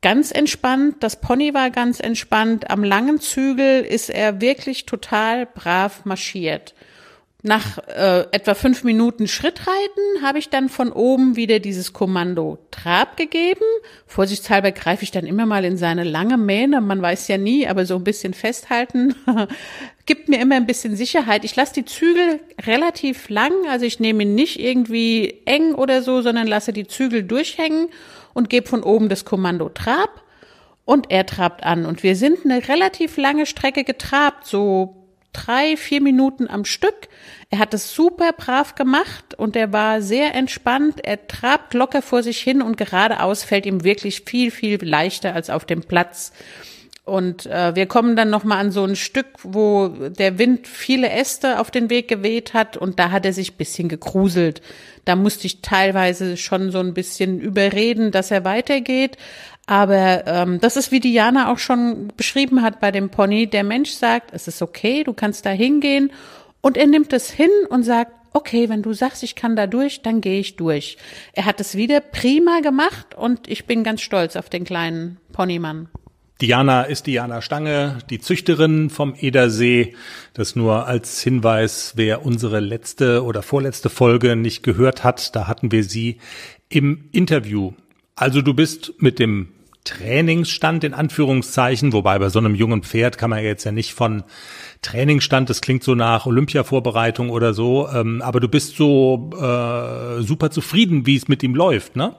ganz 0.00 0.30
entspannt. 0.30 0.96
Das 1.00 1.20
Pony 1.20 1.54
war 1.54 1.70
ganz 1.70 1.98
entspannt. 1.98 2.70
Am 2.70 2.84
langen 2.84 3.18
Zügel 3.20 3.82
ist 3.82 4.08
er 4.08 4.40
wirklich 4.40 4.86
total 4.86 5.46
brav 5.46 6.04
marschiert. 6.04 6.74
Nach 7.42 7.78
äh, 7.88 8.26
etwa 8.32 8.54
fünf 8.54 8.84
Minuten 8.84 9.26
Schrittreiten 9.26 10.22
habe 10.22 10.38
ich 10.38 10.50
dann 10.50 10.68
von 10.68 10.92
oben 10.92 11.36
wieder 11.36 11.58
dieses 11.58 11.94
Kommando 11.94 12.58
Trab 12.70 13.16
gegeben. 13.16 13.64
Vorsichtshalber 14.06 14.72
greife 14.72 15.04
ich 15.04 15.10
dann 15.10 15.24
immer 15.24 15.46
mal 15.46 15.64
in 15.64 15.78
seine 15.78 16.04
lange 16.04 16.36
Mähne. 16.36 16.82
Man 16.82 17.00
weiß 17.00 17.28
ja 17.28 17.38
nie, 17.38 17.66
aber 17.66 17.86
so 17.86 17.96
ein 17.96 18.04
bisschen 18.04 18.34
festhalten 18.34 19.14
gibt 20.06 20.28
mir 20.28 20.40
immer 20.40 20.56
ein 20.56 20.66
bisschen 20.66 20.96
Sicherheit. 20.96 21.44
Ich 21.44 21.56
lasse 21.56 21.72
die 21.72 21.84
Zügel 21.84 22.40
relativ 22.66 23.28
lang, 23.28 23.52
also 23.70 23.86
ich 23.86 24.00
nehme 24.00 24.24
ihn 24.24 24.34
nicht 24.34 24.60
irgendwie 24.60 25.40
eng 25.46 25.74
oder 25.74 26.02
so, 26.02 26.20
sondern 26.20 26.46
lasse 26.46 26.72
die 26.72 26.86
Zügel 26.86 27.22
durchhängen 27.22 27.88
und 28.34 28.50
gebe 28.50 28.68
von 28.68 28.82
oben 28.82 29.08
das 29.08 29.24
Kommando 29.24 29.68
Trab 29.68 30.22
und 30.84 31.10
er 31.10 31.24
trabt 31.24 31.62
an. 31.62 31.86
Und 31.86 32.02
wir 32.02 32.16
sind 32.16 32.44
eine 32.44 32.66
relativ 32.68 33.16
lange 33.16 33.46
Strecke 33.46 33.84
getrabt, 33.84 34.46
so 34.46 34.99
drei, 35.32 35.76
vier 35.76 36.00
Minuten 36.00 36.48
am 36.48 36.64
Stück. 36.64 37.08
Er 37.50 37.58
hat 37.58 37.74
es 37.74 37.94
super 37.94 38.32
brav 38.32 38.74
gemacht 38.74 39.34
und 39.36 39.56
er 39.56 39.72
war 39.72 40.02
sehr 40.02 40.34
entspannt. 40.34 41.00
Er 41.02 41.26
trabt 41.26 41.74
locker 41.74 42.02
vor 42.02 42.22
sich 42.22 42.40
hin 42.40 42.62
und 42.62 42.76
geradeaus 42.76 43.42
fällt 43.44 43.66
ihm 43.66 43.84
wirklich 43.84 44.22
viel, 44.26 44.50
viel 44.50 44.84
leichter 44.84 45.34
als 45.34 45.50
auf 45.50 45.64
dem 45.64 45.82
Platz. 45.82 46.32
Und 47.04 47.46
äh, 47.46 47.74
wir 47.74 47.86
kommen 47.86 48.14
dann 48.14 48.30
noch 48.30 48.44
mal 48.44 48.58
an 48.58 48.70
so 48.70 48.84
ein 48.84 48.94
Stück, 48.94 49.26
wo 49.42 49.88
der 49.88 50.38
Wind 50.38 50.68
viele 50.68 51.10
Äste 51.10 51.58
auf 51.58 51.72
den 51.72 51.90
Weg 51.90 52.06
geweht 52.06 52.54
hat 52.54 52.76
und 52.76 53.00
da 53.00 53.10
hat 53.10 53.26
er 53.26 53.32
sich 53.32 53.56
bisschen 53.56 53.88
gegruselt. 53.88 54.62
Da 55.06 55.16
musste 55.16 55.46
ich 55.46 55.60
teilweise 55.60 56.36
schon 56.36 56.70
so 56.70 56.78
ein 56.78 56.94
bisschen 56.94 57.40
überreden, 57.40 58.12
dass 58.12 58.30
er 58.30 58.44
weitergeht. 58.44 59.16
Aber 59.70 60.26
ähm, 60.26 60.58
das 60.58 60.76
ist, 60.76 60.90
wie 60.90 60.98
Diana 60.98 61.52
auch 61.52 61.58
schon 61.58 62.08
beschrieben 62.16 62.60
hat 62.60 62.80
bei 62.80 62.90
dem 62.90 63.08
Pony. 63.08 63.46
Der 63.46 63.62
Mensch 63.62 63.90
sagt, 63.90 64.30
es 64.32 64.48
ist 64.48 64.62
okay, 64.62 65.04
du 65.04 65.12
kannst 65.12 65.46
da 65.46 65.50
hingehen. 65.50 66.10
Und 66.60 66.76
er 66.76 66.88
nimmt 66.88 67.12
es 67.12 67.30
hin 67.30 67.52
und 67.68 67.84
sagt, 67.84 68.10
okay, 68.32 68.68
wenn 68.68 68.82
du 68.82 68.92
sagst, 68.94 69.22
ich 69.22 69.36
kann 69.36 69.54
da 69.54 69.68
durch, 69.68 70.02
dann 70.02 70.20
gehe 70.22 70.40
ich 70.40 70.56
durch. 70.56 70.96
Er 71.34 71.44
hat 71.44 71.60
es 71.60 71.76
wieder 71.76 72.00
prima 72.00 72.58
gemacht 72.58 73.14
und 73.16 73.46
ich 73.46 73.66
bin 73.66 73.84
ganz 73.84 74.00
stolz 74.00 74.34
auf 74.34 74.50
den 74.50 74.64
kleinen 74.64 75.18
Ponymann. 75.32 75.88
Diana 76.40 76.82
ist 76.82 77.06
Diana 77.06 77.40
Stange, 77.40 77.98
die 78.10 78.18
Züchterin 78.18 78.90
vom 78.90 79.14
Edersee. 79.16 79.94
Das 80.34 80.56
nur 80.56 80.88
als 80.88 81.22
Hinweis, 81.22 81.92
wer 81.94 82.26
unsere 82.26 82.58
letzte 82.58 83.22
oder 83.22 83.44
vorletzte 83.44 83.88
Folge 83.88 84.34
nicht 84.34 84.64
gehört 84.64 85.04
hat, 85.04 85.36
da 85.36 85.46
hatten 85.46 85.70
wir 85.70 85.84
sie 85.84 86.18
im 86.68 87.08
Interview. 87.12 87.74
Also 88.16 88.42
du 88.42 88.52
bist 88.52 88.94
mit 88.98 89.20
dem 89.20 89.50
Trainingsstand 89.84 90.84
in 90.84 90.94
Anführungszeichen, 90.94 91.92
wobei 91.92 92.18
bei 92.18 92.28
so 92.28 92.38
einem 92.38 92.54
jungen 92.54 92.82
Pferd 92.82 93.18
kann 93.18 93.30
man 93.30 93.42
jetzt 93.42 93.64
ja 93.64 93.72
nicht 93.72 93.94
von 93.94 94.24
Trainingsstand, 94.82 95.48
das 95.48 95.60
klingt 95.60 95.82
so 95.82 95.94
nach 95.94 96.26
Olympiavorbereitung 96.26 97.30
oder 97.30 97.54
so, 97.54 97.88
ähm, 97.88 98.22
aber 98.22 98.40
du 98.40 98.48
bist 98.48 98.76
so 98.76 99.30
äh, 99.34 100.22
super 100.22 100.50
zufrieden, 100.50 101.06
wie 101.06 101.16
es 101.16 101.28
mit 101.28 101.42
ihm 101.42 101.54
läuft, 101.54 101.96
ne? 101.96 102.14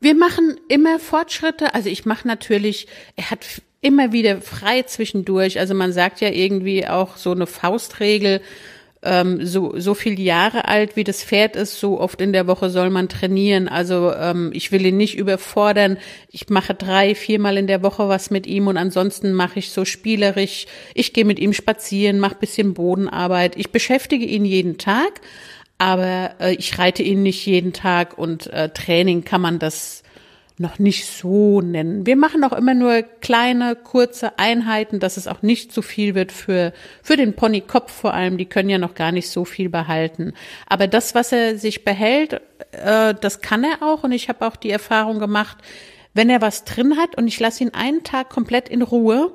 Wir 0.00 0.14
machen 0.14 0.60
immer 0.68 0.98
Fortschritte. 0.98 1.74
Also 1.74 1.88
ich 1.88 2.04
mache 2.04 2.28
natürlich, 2.28 2.88
er 3.16 3.30
hat 3.30 3.62
immer 3.80 4.12
wieder 4.12 4.42
frei 4.42 4.82
zwischendurch. 4.82 5.58
Also 5.58 5.72
man 5.74 5.92
sagt 5.92 6.20
ja 6.20 6.28
irgendwie 6.28 6.86
auch 6.86 7.16
so 7.16 7.32
eine 7.32 7.46
Faustregel, 7.46 8.42
ähm, 9.04 9.44
so, 9.46 9.78
so 9.78 9.94
viel 9.94 10.18
Jahre 10.18 10.66
alt 10.66 10.96
wie 10.96 11.04
das 11.04 11.22
Pferd 11.22 11.56
ist, 11.56 11.78
so 11.78 12.00
oft 12.00 12.20
in 12.20 12.32
der 12.32 12.46
Woche 12.46 12.70
soll 12.70 12.90
man 12.90 13.08
trainieren. 13.08 13.68
Also 13.68 14.12
ähm, 14.12 14.50
ich 14.54 14.72
will 14.72 14.84
ihn 14.84 14.96
nicht 14.96 15.16
überfordern. 15.16 15.98
Ich 16.30 16.48
mache 16.48 16.74
drei, 16.74 17.14
viermal 17.14 17.56
in 17.56 17.66
der 17.66 17.82
Woche 17.82 18.08
was 18.08 18.30
mit 18.30 18.46
ihm 18.46 18.66
und 18.66 18.76
ansonsten 18.76 19.32
mache 19.32 19.58
ich 19.58 19.70
so 19.70 19.84
spielerisch. 19.84 20.66
Ich 20.94 21.12
gehe 21.12 21.24
mit 21.24 21.38
ihm 21.38 21.52
spazieren, 21.52 22.18
mache 22.18 22.36
bisschen 22.36 22.74
Bodenarbeit. 22.74 23.56
Ich 23.56 23.70
beschäftige 23.70 24.24
ihn 24.24 24.44
jeden 24.44 24.78
Tag 24.78 25.20
aber 25.78 26.34
äh, 26.40 26.54
ich 26.54 26.78
reite 26.78 27.02
ihn 27.02 27.22
nicht 27.22 27.44
jeden 27.46 27.72
Tag 27.72 28.16
und 28.16 28.46
äh, 28.46 28.68
Training 28.68 29.24
kann 29.24 29.40
man 29.40 29.58
das 29.58 30.03
noch 30.56 30.78
nicht 30.78 31.06
so 31.06 31.60
nennen. 31.60 32.06
Wir 32.06 32.16
machen 32.16 32.44
auch 32.44 32.52
immer 32.52 32.74
nur 32.74 33.02
kleine, 33.02 33.74
kurze 33.74 34.38
Einheiten, 34.38 35.00
dass 35.00 35.16
es 35.16 35.26
auch 35.26 35.42
nicht 35.42 35.72
zu 35.72 35.82
viel 35.82 36.14
wird 36.14 36.30
für, 36.30 36.72
für 37.02 37.16
den 37.16 37.34
Ponykopf 37.34 37.92
vor 37.92 38.14
allem. 38.14 38.38
Die 38.38 38.46
können 38.46 38.70
ja 38.70 38.78
noch 38.78 38.94
gar 38.94 39.10
nicht 39.10 39.28
so 39.28 39.44
viel 39.44 39.68
behalten. 39.68 40.32
Aber 40.66 40.86
das, 40.86 41.14
was 41.14 41.32
er 41.32 41.58
sich 41.58 41.84
behält, 41.84 42.40
äh, 42.70 43.14
das 43.20 43.40
kann 43.40 43.64
er 43.64 43.82
auch. 43.82 44.04
Und 44.04 44.12
ich 44.12 44.28
habe 44.28 44.46
auch 44.46 44.54
die 44.54 44.70
Erfahrung 44.70 45.18
gemacht, 45.18 45.58
wenn 46.12 46.30
er 46.30 46.40
was 46.40 46.62
drin 46.62 46.96
hat 46.96 47.16
und 47.16 47.26
ich 47.26 47.40
lasse 47.40 47.64
ihn 47.64 47.74
einen 47.74 48.04
Tag 48.04 48.30
komplett 48.30 48.68
in 48.68 48.82
Ruhe, 48.82 49.32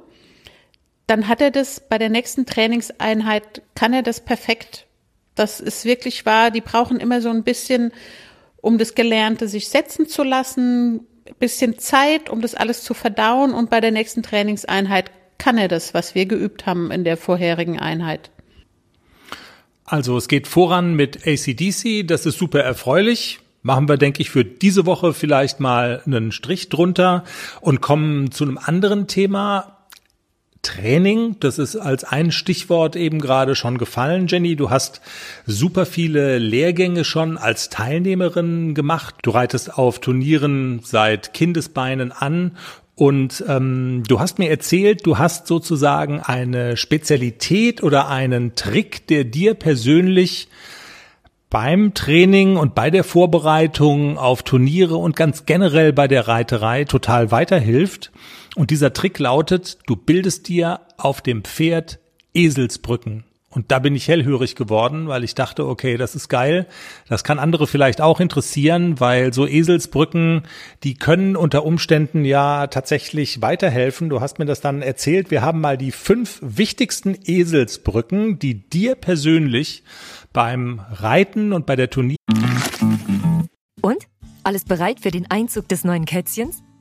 dann 1.08 1.28
hat 1.28 1.42
er 1.42 1.52
das 1.52 1.82
bei 1.90 1.98
der 1.98 2.10
nächsten 2.10 2.46
Trainingseinheit, 2.46 3.62
kann 3.76 3.92
er 3.92 4.04
das 4.04 4.22
perfekt 4.22 4.86
das 5.40 5.62
ist 5.62 5.86
wirklich 5.86 6.26
wahr. 6.26 6.52
Die 6.52 6.62
brauchen 6.62 7.00
immer 7.00 7.22
so 7.22 7.30
ein 7.30 7.44
bisschen, 7.44 7.92
um 8.62 8.78
das 8.78 8.96
Gelernte 8.96 9.48
sich 9.48 9.70
setzen 9.70 10.08
zu 10.08 10.24
lassen, 10.24 11.02
bisschen 11.40 11.78
Zeit, 11.78 12.30
um 12.30 12.42
das 12.42 12.56
alles 12.56 12.84
zu 12.84 12.94
verdauen. 12.94 13.54
Und 13.54 13.70
bei 13.70 13.82
der 13.82 13.92
nächsten 13.92 14.24
Trainingseinheit 14.24 15.12
kann 15.38 15.58
er 15.58 15.68
das, 15.68 15.94
was 15.94 16.16
wir 16.16 16.26
geübt 16.26 16.66
haben 16.66 16.92
in 16.92 17.04
der 17.04 17.18
vorherigen 17.18 17.80
Einheit. 17.80 18.32
Also 19.86 20.18
es 20.18 20.28
geht 20.28 20.48
voran 20.48 20.94
mit 20.94 21.26
ACDC, 21.26 22.08
das 22.08 22.26
ist 22.26 22.38
super 22.38 22.60
erfreulich. 22.60 23.40
Machen 23.62 23.90
wir, 23.90 23.98
denke 23.98 24.22
ich, 24.22 24.30
für 24.30 24.46
diese 24.46 24.86
Woche 24.86 25.14
vielleicht 25.14 25.60
mal 25.60 26.02
einen 26.06 26.32
Strich 26.32 26.70
drunter 26.70 27.24
und 27.60 27.82
kommen 27.82 28.32
zu 28.32 28.46
einem 28.46 28.58
anderen 28.58 29.08
Thema. 29.08 29.79
Training, 30.62 31.38
das 31.40 31.58
ist 31.58 31.76
als 31.76 32.04
ein 32.04 32.32
Stichwort 32.32 32.96
eben 32.96 33.20
gerade 33.20 33.56
schon 33.56 33.78
gefallen, 33.78 34.28
Jenny. 34.28 34.56
Du 34.56 34.70
hast 34.70 35.02
super 35.46 35.86
viele 35.86 36.38
Lehrgänge 36.38 37.06
schon 37.06 37.38
als 37.38 37.70
Teilnehmerin 37.70 38.74
gemacht. 38.74 39.16
Du 39.22 39.32
reitest 39.32 39.78
auf 39.78 40.00
Turnieren 40.00 40.82
seit 40.84 41.34
Kindesbeinen 41.34 42.12
an 42.12 42.58
und 43.00 43.46
ähm, 43.48 44.04
du 44.06 44.20
hast 44.20 44.40
mir 44.40 44.50
erzählt, 44.50 45.06
du 45.06 45.18
hast 45.18 45.48
sozusagen 45.48 46.20
eine 46.20 46.76
Spezialität 46.76 47.82
oder 47.82 48.10
einen 48.10 48.56
Trick, 48.56 49.08
der 49.08 49.24
dir 49.24 49.54
persönlich 49.54 50.50
beim 51.50 51.94
Training 51.94 52.58
und 52.58 52.76
bei 52.76 52.90
der 52.90 53.06
Vorbereitung 53.06 54.18
auf 54.18 54.44
Turniere 54.44 54.98
und 54.98 55.16
ganz 55.16 55.46
generell 55.46 55.94
bei 55.94 56.10
der 56.10 56.28
Reiterei 56.28 56.84
total 56.84 57.32
weiterhilft. 57.32 58.12
Und 58.60 58.72
dieser 58.72 58.92
Trick 58.92 59.20
lautet, 59.20 59.78
du 59.88 59.96
bildest 59.96 60.50
dir 60.50 60.82
auf 60.98 61.22
dem 61.22 61.46
Pferd 61.46 61.98
Eselsbrücken. 62.34 63.24
Und 63.50 63.72
da 63.72 63.80
bin 63.80 63.96
ich 63.96 64.10
hellhörig 64.10 64.58
geworden, 64.58 65.08
weil 65.08 65.24
ich 65.24 65.34
dachte, 65.34 65.66
okay, 65.66 65.96
das 65.96 66.14
ist 66.14 66.28
geil. 66.28 66.68
Das 67.08 67.24
kann 67.24 67.40
andere 67.40 67.68
vielleicht 67.68 68.02
auch 68.02 68.20
interessieren, 68.20 69.00
weil 69.00 69.34
so 69.34 69.48
Eselsbrücken, 69.48 70.42
die 70.84 70.96
können 70.96 71.38
unter 71.38 71.64
Umständen 71.64 72.26
ja 72.26 72.68
tatsächlich 72.68 73.42
weiterhelfen. 73.42 74.10
Du 74.10 74.20
hast 74.20 74.40
mir 74.40 74.46
das 74.46 74.60
dann 74.60 74.82
erzählt. 74.82 75.32
Wir 75.32 75.42
haben 75.42 75.62
mal 75.62 75.78
die 75.78 75.94
fünf 75.94 76.40
wichtigsten 76.42 77.18
Eselsbrücken, 77.24 78.40
die 78.40 78.56
dir 78.56 78.96
persönlich 78.96 79.84
beim 80.34 80.82
Reiten 80.92 81.54
und 81.54 81.66
bei 81.66 81.78
der 81.78 81.90
Turnier. 81.90 82.18
Und? 83.82 84.04
Alles 84.44 84.66
bereit 84.66 85.00
für 85.00 85.12
den 85.12 85.32
Einzug 85.32 85.70
des 85.70 85.86
neuen 85.86 86.04
Kätzchens? 86.04 86.62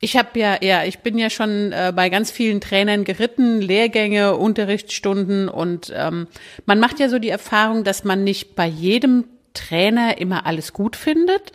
Ich 0.00 0.16
habe 0.16 0.38
ja, 0.38 0.58
ja, 0.60 0.84
ich 0.84 0.98
bin 0.98 1.18
ja 1.18 1.30
schon 1.30 1.72
äh, 1.72 1.92
bei 1.94 2.10
ganz 2.10 2.30
vielen 2.30 2.60
Trainern 2.60 3.04
geritten, 3.04 3.60
Lehrgänge, 3.60 4.36
Unterrichtsstunden 4.36 5.48
und 5.48 5.92
ähm, 5.94 6.26
man 6.66 6.80
macht 6.80 7.00
ja 7.00 7.08
so 7.08 7.18
die 7.18 7.28
Erfahrung, 7.30 7.84
dass 7.84 8.04
man 8.04 8.24
nicht 8.24 8.54
bei 8.54 8.66
jedem 8.66 9.24
Trainer 9.54 10.18
immer 10.18 10.46
alles 10.46 10.72
gut 10.72 10.96
findet. 10.96 11.52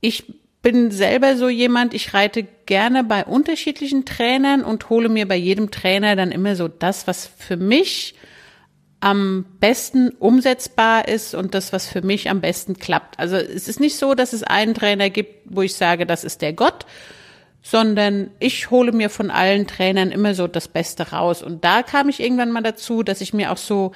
Ich 0.00 0.24
bin 0.62 0.90
selber 0.90 1.36
so 1.36 1.48
jemand, 1.48 1.94
ich 1.94 2.12
reite 2.12 2.46
gerne 2.66 3.02
bei 3.02 3.24
unterschiedlichen 3.24 4.04
Trainern 4.04 4.62
und 4.62 4.90
hole 4.90 5.08
mir 5.08 5.26
bei 5.26 5.36
jedem 5.36 5.70
Trainer 5.70 6.16
dann 6.16 6.32
immer 6.32 6.54
so 6.54 6.68
das, 6.68 7.06
was 7.06 7.26
für 7.26 7.56
mich 7.56 8.14
am 9.00 9.46
besten 9.58 10.10
umsetzbar 10.10 11.08
ist 11.08 11.34
und 11.34 11.54
das, 11.54 11.72
was 11.72 11.88
für 11.88 12.02
mich 12.02 12.28
am 12.28 12.42
besten 12.42 12.76
klappt. 12.76 13.18
Also 13.18 13.36
es 13.36 13.66
ist 13.66 13.80
nicht 13.80 13.96
so, 13.96 14.14
dass 14.14 14.34
es 14.34 14.42
einen 14.42 14.74
Trainer 14.74 15.08
gibt, 15.08 15.46
wo 15.46 15.62
ich 15.62 15.74
sage, 15.74 16.04
das 16.04 16.22
ist 16.22 16.42
der 16.42 16.52
Gott, 16.52 16.84
sondern 17.62 18.30
ich 18.38 18.70
hole 18.70 18.92
mir 18.92 19.10
von 19.10 19.30
allen 19.30 19.66
Trainern 19.66 20.10
immer 20.10 20.34
so 20.34 20.46
das 20.46 20.68
Beste 20.68 21.10
raus. 21.10 21.42
Und 21.42 21.64
da 21.64 21.82
kam 21.82 22.08
ich 22.08 22.20
irgendwann 22.20 22.52
mal 22.52 22.62
dazu, 22.62 23.02
dass 23.02 23.20
ich 23.20 23.34
mir 23.34 23.52
auch 23.52 23.58
so 23.58 23.92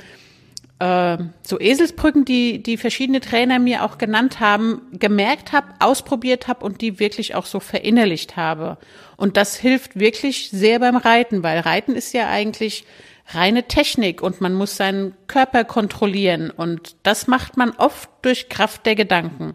äh, 0.80 1.18
so 1.42 1.60
Eselsbrücken, 1.60 2.24
die 2.24 2.62
die 2.62 2.76
verschiedene 2.76 3.20
Trainer 3.20 3.58
mir 3.58 3.84
auch 3.84 3.98
genannt 3.98 4.40
haben, 4.40 4.82
gemerkt 4.92 5.52
habe, 5.52 5.68
ausprobiert 5.78 6.48
habe 6.48 6.64
und 6.64 6.80
die 6.80 6.98
wirklich 6.98 7.34
auch 7.34 7.46
so 7.46 7.60
verinnerlicht 7.60 8.36
habe. 8.36 8.78
Und 9.16 9.36
das 9.36 9.56
hilft 9.56 9.98
wirklich 9.98 10.50
sehr 10.50 10.80
beim 10.80 10.96
Reiten, 10.96 11.42
weil 11.42 11.60
Reiten 11.60 11.94
ist 11.94 12.12
ja 12.12 12.28
eigentlich 12.28 12.84
reine 13.28 13.66
Technik 13.66 14.20
und 14.20 14.40
man 14.40 14.54
muss 14.54 14.76
seinen 14.76 15.14
Körper 15.28 15.64
kontrollieren 15.64 16.50
und 16.50 16.96
das 17.04 17.26
macht 17.26 17.56
man 17.56 17.70
oft 17.70 18.10
durch 18.22 18.50
Kraft 18.50 18.84
der 18.84 18.96
Gedanken. 18.96 19.54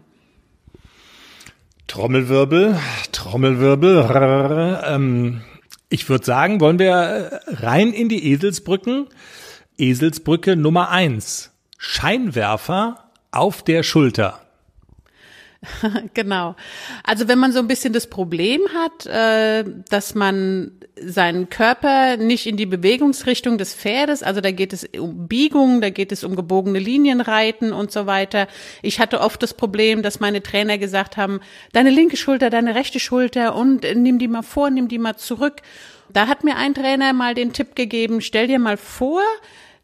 Trommelwirbel, 1.90 2.78
Trommelwirbel. 3.10 4.80
Ähm, 4.86 5.40
ich 5.88 6.08
würde 6.08 6.24
sagen, 6.24 6.60
wollen 6.60 6.78
wir 6.78 7.40
rein 7.48 7.92
in 7.92 8.08
die 8.08 8.30
Eselsbrücken. 8.30 9.08
Eselsbrücke 9.76 10.54
Nummer 10.54 10.90
eins. 10.90 11.50
Scheinwerfer 11.78 13.10
auf 13.32 13.64
der 13.64 13.82
Schulter. 13.82 14.40
genau. 16.14 16.56
Also 17.04 17.28
wenn 17.28 17.38
man 17.38 17.52
so 17.52 17.58
ein 17.58 17.68
bisschen 17.68 17.92
das 17.92 18.06
Problem 18.06 18.62
hat, 18.74 19.06
äh, 19.06 19.64
dass 19.90 20.14
man 20.14 20.72
seinen 20.98 21.50
Körper 21.50 22.16
nicht 22.16 22.46
in 22.46 22.56
die 22.56 22.66
Bewegungsrichtung 22.66 23.58
des 23.58 23.74
Pferdes, 23.74 24.22
also 24.22 24.40
da 24.40 24.52
geht 24.52 24.72
es 24.72 24.84
um 24.98 25.28
Biegung, 25.28 25.80
da 25.80 25.90
geht 25.90 26.12
es 26.12 26.24
um 26.24 26.34
gebogene 26.34 26.78
Linienreiten 26.78 27.72
und 27.72 27.92
so 27.92 28.06
weiter. 28.06 28.48
Ich 28.82 29.00
hatte 29.00 29.20
oft 29.20 29.42
das 29.42 29.52
Problem, 29.52 30.02
dass 30.02 30.20
meine 30.20 30.42
Trainer 30.42 30.78
gesagt 30.78 31.16
haben, 31.16 31.40
deine 31.72 31.90
linke 31.90 32.16
Schulter, 32.16 32.48
deine 32.48 32.74
rechte 32.74 33.00
Schulter 33.00 33.54
und 33.54 33.82
nimm 33.82 34.18
die 34.18 34.28
mal 34.28 34.42
vor, 34.42 34.70
nimm 34.70 34.88
die 34.88 34.98
mal 34.98 35.16
zurück. 35.16 35.60
Da 36.12 36.26
hat 36.26 36.42
mir 36.42 36.56
ein 36.56 36.74
Trainer 36.74 37.12
mal 37.12 37.34
den 37.34 37.52
Tipp 37.52 37.76
gegeben, 37.76 38.20
stell 38.22 38.46
dir 38.46 38.58
mal 38.58 38.76
vor, 38.76 39.22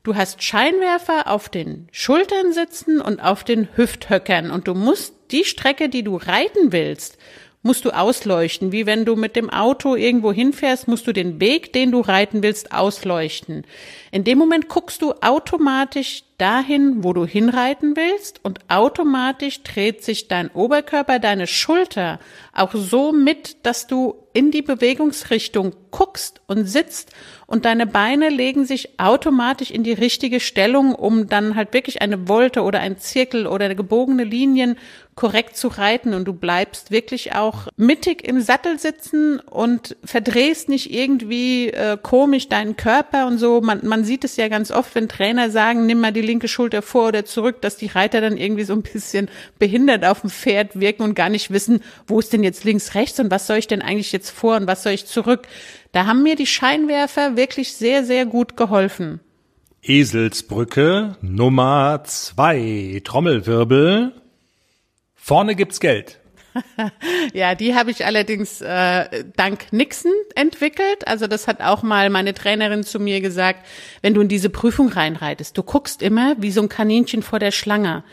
Du 0.07 0.15
hast 0.15 0.41
Scheinwerfer 0.41 1.29
auf 1.29 1.49
den 1.49 1.89
Schultern 1.91 2.53
sitzen 2.53 3.01
und 3.01 3.19
auf 3.19 3.43
den 3.43 3.67
Hüfthöckern 3.75 4.53
und 4.53 4.69
du 4.69 4.75
musst 4.75 5.13
die 5.33 5.43
Strecke, 5.43 5.89
die 5.89 6.05
du 6.05 6.15
reiten 6.15 6.71
willst, 6.71 7.19
musst 7.63 7.85
du 7.85 7.91
ausleuchten. 7.91 8.71
Wie 8.71 8.87
wenn 8.87 9.05
du 9.05 9.17
mit 9.17 9.35
dem 9.35 9.51
Auto 9.51 9.97
irgendwo 9.97 10.33
hinfährst, 10.33 10.87
musst 10.87 11.09
du 11.09 11.13
den 11.13 11.41
Weg, 11.41 11.73
den 11.73 11.91
du 11.91 11.99
reiten 11.99 12.45
willst, 12.45 12.71
ausleuchten. 12.71 13.65
In 14.13 14.23
dem 14.23 14.39
Moment 14.39 14.69
guckst 14.69 15.03
du 15.03 15.13
automatisch 15.23 16.23
dahin, 16.39 17.03
wo 17.03 17.13
du 17.13 17.25
hinreiten 17.25 17.97
willst 17.97 18.41
und 18.45 18.61
automatisch 18.69 19.63
dreht 19.63 20.05
sich 20.05 20.29
dein 20.29 20.51
Oberkörper, 20.51 21.19
deine 21.19 21.47
Schulter 21.47 22.19
auch 22.53 22.75
so 22.75 23.13
mit, 23.13 23.65
dass 23.65 23.87
du 23.87 24.17
in 24.37 24.51
die 24.51 24.61
Bewegungsrichtung 24.61 25.75
guckst 25.91 26.43
und 26.47 26.67
sitzt 26.67 27.11
und 27.47 27.65
deine 27.65 27.87
Beine 27.87 28.29
legen 28.29 28.67
sich 28.67 29.01
automatisch 29.01 29.71
in 29.71 29.83
die 29.83 29.95
richtige 29.95 30.41
Stellung, 30.41 30.95
um 30.95 31.27
dann 31.27 31.57
halt 31.57 31.73
wirklich 31.73 32.03
eine 32.03 32.29
Wolte 32.29 32.63
oder 32.63 32.81
ein 32.81 32.99
Zirkel 32.99 33.47
oder 33.47 33.75
gebogene 33.75 34.25
Linien 34.25 34.77
korrekt 35.15 35.57
zu 35.57 35.69
reiten 35.69 36.13
und 36.13 36.27
du 36.27 36.35
bleibst 36.35 36.91
wirklich 36.91 37.35
auch 37.35 37.69
mittig 37.77 38.29
im 38.29 38.43
Sattel 38.43 38.79
sitzen 38.79 39.41
und 39.41 39.97
verdrehst 40.05 40.69
nicht 40.69 40.93
irgendwie 40.93 41.69
äh, 41.69 41.97
komisch 41.97 42.51
deinen 42.51 42.77
Körper 42.77 43.27
und 43.27 43.39
so. 43.39 43.63
Man, 43.63 43.87
man 43.87 44.05
sieht 44.05 44.25
es 44.25 44.37
ja 44.37 44.49
ganz 44.49 44.71
oft, 44.71 44.95
wenn 44.95 45.09
Trainer 45.09 45.51
sagen, 45.51 45.87
nimm 45.87 46.01
mal 46.01 46.13
die 46.13 46.21
linke 46.27 46.49
Schulter 46.49 46.83
vor 46.83 47.09
oder 47.09 47.25
zurück, 47.25 47.63
dass 47.63 47.77
die 47.77 47.87
Reiter 47.87 48.21
dann 48.21 48.37
irgendwie 48.37 48.65
so 48.65 48.73
ein 48.73 48.83
bisschen 48.83 49.31
behindert 49.59 50.05
auf 50.05 50.21
dem 50.21 50.31
Pferd 50.31 50.79
wirken 50.79 51.03
und 51.03 51.15
gar 51.15 51.29
nicht 51.29 51.51
wissen, 51.51 51.83
wo 52.07 52.19
ist 52.19 52.33
denn 52.33 52.43
jetzt 52.43 52.65
links, 52.65 52.95
rechts 52.95 53.19
und 53.21 53.31
was 53.31 53.47
soll 53.47 53.59
ich 53.59 53.67
denn 53.69 53.83
eigentlich 53.83 54.13
jetzt 54.13 54.31
vor 54.31 54.57
und 54.57 54.67
was 54.67 54.83
soll 54.83 54.93
ich 54.93 55.07
zurück. 55.07 55.47
Da 55.93 56.07
haben 56.07 56.23
mir 56.23 56.37
die 56.37 56.47
Scheinwerfer 56.47 57.37
wirklich 57.37 57.75
sehr, 57.75 58.05
sehr 58.05 58.27
gut 58.27 58.57
geholfen. 58.57 59.21
Eselsbrücke 59.83 61.17
Nummer 61.21 62.03
zwei. 62.05 63.01
Trommelwirbel. 63.05 64.13
Vorne 65.15 65.55
gibt's 65.55 65.81
Geld. 65.81 66.19
ja, 67.33 67.55
die 67.55 67.75
habe 67.75 67.91
ich 67.91 68.05
allerdings 68.05 68.61
äh, 68.61 69.25
dank 69.37 69.73
Nixon 69.73 70.13
entwickelt. 70.35 71.07
Also 71.07 71.27
das 71.27 71.47
hat 71.49 71.61
auch 71.61 71.83
mal 71.83 72.11
meine 72.11 72.35
Trainerin 72.35 72.83
zu 72.85 72.99
mir 72.99 73.21
gesagt, 73.21 73.67
wenn 74.03 74.15
du 74.15 74.21
in 74.21 74.29
diese 74.29 74.51
Prüfung 74.51 74.89
reinreitest, 74.89 75.57
du 75.57 75.63
guckst 75.63 76.03
immer 76.03 76.37
wie 76.39 76.51
so 76.51 76.63
ein 76.63 76.69
Kaninchen 76.69 77.23
vor 77.23 77.39
der 77.39 77.51
Schlange. 77.53 78.05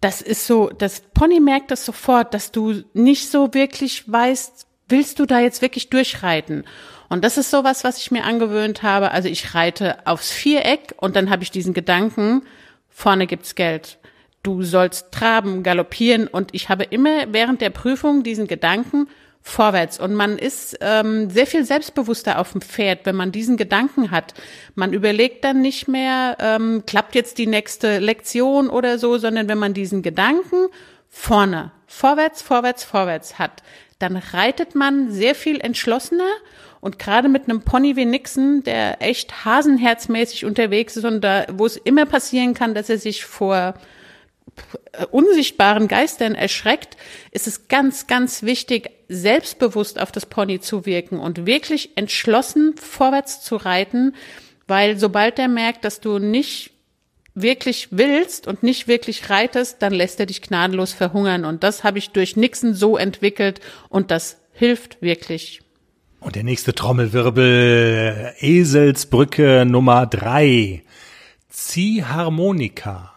Das 0.00 0.20
ist 0.20 0.46
so, 0.46 0.68
das 0.68 1.00
Pony 1.14 1.40
merkt 1.40 1.70
das 1.70 1.84
sofort, 1.84 2.34
dass 2.34 2.52
du 2.52 2.82
nicht 2.92 3.30
so 3.30 3.54
wirklich 3.54 4.10
weißt, 4.10 4.66
willst 4.88 5.18
du 5.18 5.26
da 5.26 5.40
jetzt 5.40 5.62
wirklich 5.62 5.90
durchreiten? 5.90 6.64
Und 7.08 7.24
das 7.24 7.38
ist 7.38 7.50
sowas, 7.50 7.84
was 7.84 7.98
ich 7.98 8.10
mir 8.10 8.24
angewöhnt 8.24 8.82
habe. 8.82 9.12
Also 9.12 9.28
ich 9.28 9.54
reite 9.54 10.06
aufs 10.06 10.30
Viereck 10.30 10.94
und 10.98 11.16
dann 11.16 11.30
habe 11.30 11.42
ich 11.42 11.50
diesen 11.50 11.72
Gedanken, 11.72 12.42
vorne 12.88 13.26
gibt's 13.26 13.54
Geld. 13.54 13.98
Du 14.46 14.62
sollst 14.62 15.10
traben, 15.10 15.64
galoppieren 15.64 16.28
und 16.28 16.54
ich 16.54 16.68
habe 16.68 16.84
immer 16.84 17.32
während 17.32 17.60
der 17.60 17.70
Prüfung 17.70 18.22
diesen 18.22 18.46
Gedanken 18.46 19.08
vorwärts. 19.42 19.98
Und 19.98 20.14
man 20.14 20.38
ist 20.38 20.78
ähm, 20.82 21.28
sehr 21.30 21.48
viel 21.48 21.64
selbstbewusster 21.64 22.38
auf 22.38 22.52
dem 22.52 22.60
Pferd, 22.60 23.06
wenn 23.06 23.16
man 23.16 23.32
diesen 23.32 23.56
Gedanken 23.56 24.12
hat. 24.12 24.34
Man 24.76 24.92
überlegt 24.92 25.44
dann 25.44 25.62
nicht 25.62 25.88
mehr, 25.88 26.36
ähm, 26.38 26.84
klappt 26.86 27.16
jetzt 27.16 27.38
die 27.38 27.48
nächste 27.48 27.98
Lektion 27.98 28.70
oder 28.70 29.00
so, 29.00 29.18
sondern 29.18 29.48
wenn 29.48 29.58
man 29.58 29.74
diesen 29.74 30.02
Gedanken 30.02 30.68
vorne, 31.08 31.72
vorwärts, 31.88 32.40
vorwärts, 32.40 32.84
vorwärts 32.84 33.40
hat, 33.40 33.64
dann 33.98 34.16
reitet 34.16 34.76
man 34.76 35.10
sehr 35.10 35.34
viel 35.34 35.60
entschlossener 35.60 36.30
und 36.80 37.00
gerade 37.00 37.28
mit 37.28 37.48
einem 37.48 37.62
Pony 37.62 37.96
wie 37.96 38.04
Nixon, 38.04 38.62
der 38.62 39.02
echt 39.02 39.44
hasenherzmäßig 39.44 40.44
unterwegs 40.44 40.96
ist 40.96 41.04
und 41.04 41.22
da, 41.22 41.46
wo 41.52 41.66
es 41.66 41.76
immer 41.76 42.06
passieren 42.06 42.54
kann, 42.54 42.74
dass 42.74 42.88
er 42.88 42.98
sich 42.98 43.24
vor 43.24 43.74
unsichtbaren 45.10 45.88
Geistern 45.88 46.34
erschreckt, 46.34 46.96
ist 47.30 47.46
es 47.46 47.68
ganz, 47.68 48.06
ganz 48.06 48.42
wichtig, 48.42 48.90
selbstbewusst 49.08 50.00
auf 50.00 50.12
das 50.12 50.26
Pony 50.26 50.60
zu 50.60 50.86
wirken 50.86 51.18
und 51.18 51.46
wirklich 51.46 51.96
entschlossen 51.96 52.74
vorwärts 52.76 53.42
zu 53.42 53.56
reiten, 53.56 54.14
weil 54.66 54.98
sobald 54.98 55.38
er 55.38 55.48
merkt, 55.48 55.84
dass 55.84 56.00
du 56.00 56.18
nicht 56.18 56.72
wirklich 57.34 57.88
willst 57.90 58.46
und 58.46 58.62
nicht 58.62 58.88
wirklich 58.88 59.28
reitest, 59.28 59.82
dann 59.82 59.92
lässt 59.92 60.18
er 60.18 60.26
dich 60.26 60.40
gnadenlos 60.40 60.92
verhungern. 60.92 61.44
Und 61.44 61.62
das 61.62 61.84
habe 61.84 61.98
ich 61.98 62.10
durch 62.10 62.34
Nixon 62.36 62.74
so 62.74 62.96
entwickelt 62.96 63.60
und 63.90 64.10
das 64.10 64.38
hilft 64.52 65.02
wirklich. 65.02 65.60
Und 66.18 66.34
der 66.34 66.44
nächste 66.44 66.74
Trommelwirbel, 66.74 68.32
Eselsbrücke 68.40 69.64
Nummer 69.66 70.06
drei, 70.06 70.82
Ziehharmonika. 71.50 73.15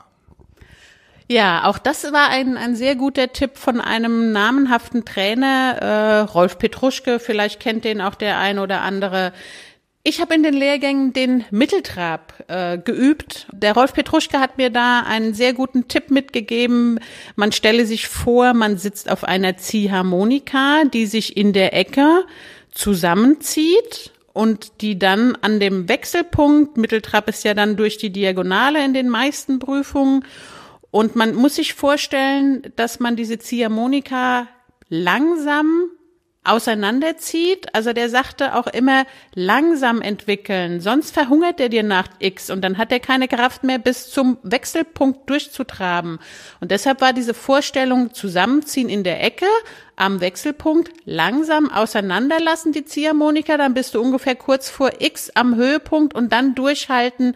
Ja, 1.31 1.65
auch 1.65 1.77
das 1.77 2.11
war 2.11 2.29
ein, 2.29 2.57
ein 2.57 2.75
sehr 2.75 2.95
guter 2.95 3.31
Tipp 3.31 3.51
von 3.55 3.81
einem 3.81 4.31
namenhaften 4.31 5.05
Trainer, 5.05 5.77
äh, 5.79 6.19
Rolf 6.21 6.57
Petruschke, 6.57 7.19
vielleicht 7.19 7.59
kennt 7.59 7.85
den 7.85 8.01
auch 8.01 8.15
der 8.15 8.39
ein 8.39 8.57
oder 8.57 8.81
andere. 8.81 9.31
Ich 10.01 10.21
habe 10.21 10.33
in 10.33 10.41
den 10.41 10.55
Lehrgängen 10.55 11.13
den 11.13 11.45
Mitteltrab 11.51 12.33
äh, 12.47 12.79
geübt. 12.79 13.45
Der 13.51 13.75
Rolf 13.75 13.93
Petruschke 13.93 14.39
hat 14.39 14.57
mir 14.57 14.71
da 14.71 15.01
einen 15.01 15.35
sehr 15.35 15.53
guten 15.53 15.87
Tipp 15.87 16.09
mitgegeben. 16.09 16.99
Man 17.35 17.51
stelle 17.51 17.85
sich 17.85 18.07
vor, 18.07 18.55
man 18.55 18.79
sitzt 18.79 19.11
auf 19.11 19.23
einer 19.23 19.55
Ziehharmonika, 19.55 20.85
die 20.91 21.05
sich 21.05 21.37
in 21.37 21.53
der 21.53 21.75
Ecke 21.75 22.25
zusammenzieht 22.71 24.13
und 24.33 24.81
die 24.81 24.97
dann 24.97 25.37
an 25.41 25.59
dem 25.59 25.89
Wechselpunkt, 25.89 26.77
Mitteltrab 26.77 27.29
ist 27.29 27.43
ja 27.43 27.53
dann 27.53 27.75
durch 27.75 27.97
die 27.99 28.09
Diagonale 28.09 28.83
in 28.83 28.95
den 28.95 29.09
meisten 29.09 29.59
Prüfungen, 29.59 30.23
und 30.91 31.15
man 31.15 31.35
muss 31.35 31.55
sich 31.55 31.73
vorstellen, 31.73 32.63
dass 32.75 32.99
man 32.99 33.15
diese 33.15 33.39
Ziehharmonika 33.39 34.47
langsam 34.89 35.91
auseinanderzieht. 36.43 37.73
Also 37.75 37.93
der 37.93 38.09
sagte 38.09 38.55
auch 38.55 38.67
immer 38.67 39.05
langsam 39.35 40.01
entwickeln, 40.01 40.81
sonst 40.81 41.13
verhungert 41.13 41.59
er 41.59 41.69
dir 41.69 41.83
nach 41.83 42.07
X 42.19 42.49
und 42.49 42.61
dann 42.61 42.77
hat 42.77 42.91
er 42.91 42.99
keine 42.99 43.27
Kraft 43.27 43.63
mehr 43.63 43.77
bis 43.77 44.09
zum 44.09 44.37
Wechselpunkt 44.43 45.29
durchzutraben. 45.29 46.19
Und 46.59 46.71
deshalb 46.71 47.01
war 47.01 47.13
diese 47.13 47.33
Vorstellung 47.33 48.13
zusammenziehen 48.13 48.89
in 48.89 49.03
der 49.03 49.23
Ecke 49.23 49.45
am 49.95 50.21
Wechselpunkt 50.21 50.91
langsam 51.05 51.69
auseinanderlassen 51.71 52.71
die 52.71 52.85
Ziehharmonika, 52.85 53.57
dann 53.57 53.73
bist 53.73 53.93
du 53.93 54.01
ungefähr 54.01 54.35
kurz 54.35 54.69
vor 54.69 54.91
X 54.99 55.29
am 55.35 55.55
Höhepunkt 55.55 56.15
und 56.15 56.31
dann 56.31 56.55
durchhalten 56.55 57.35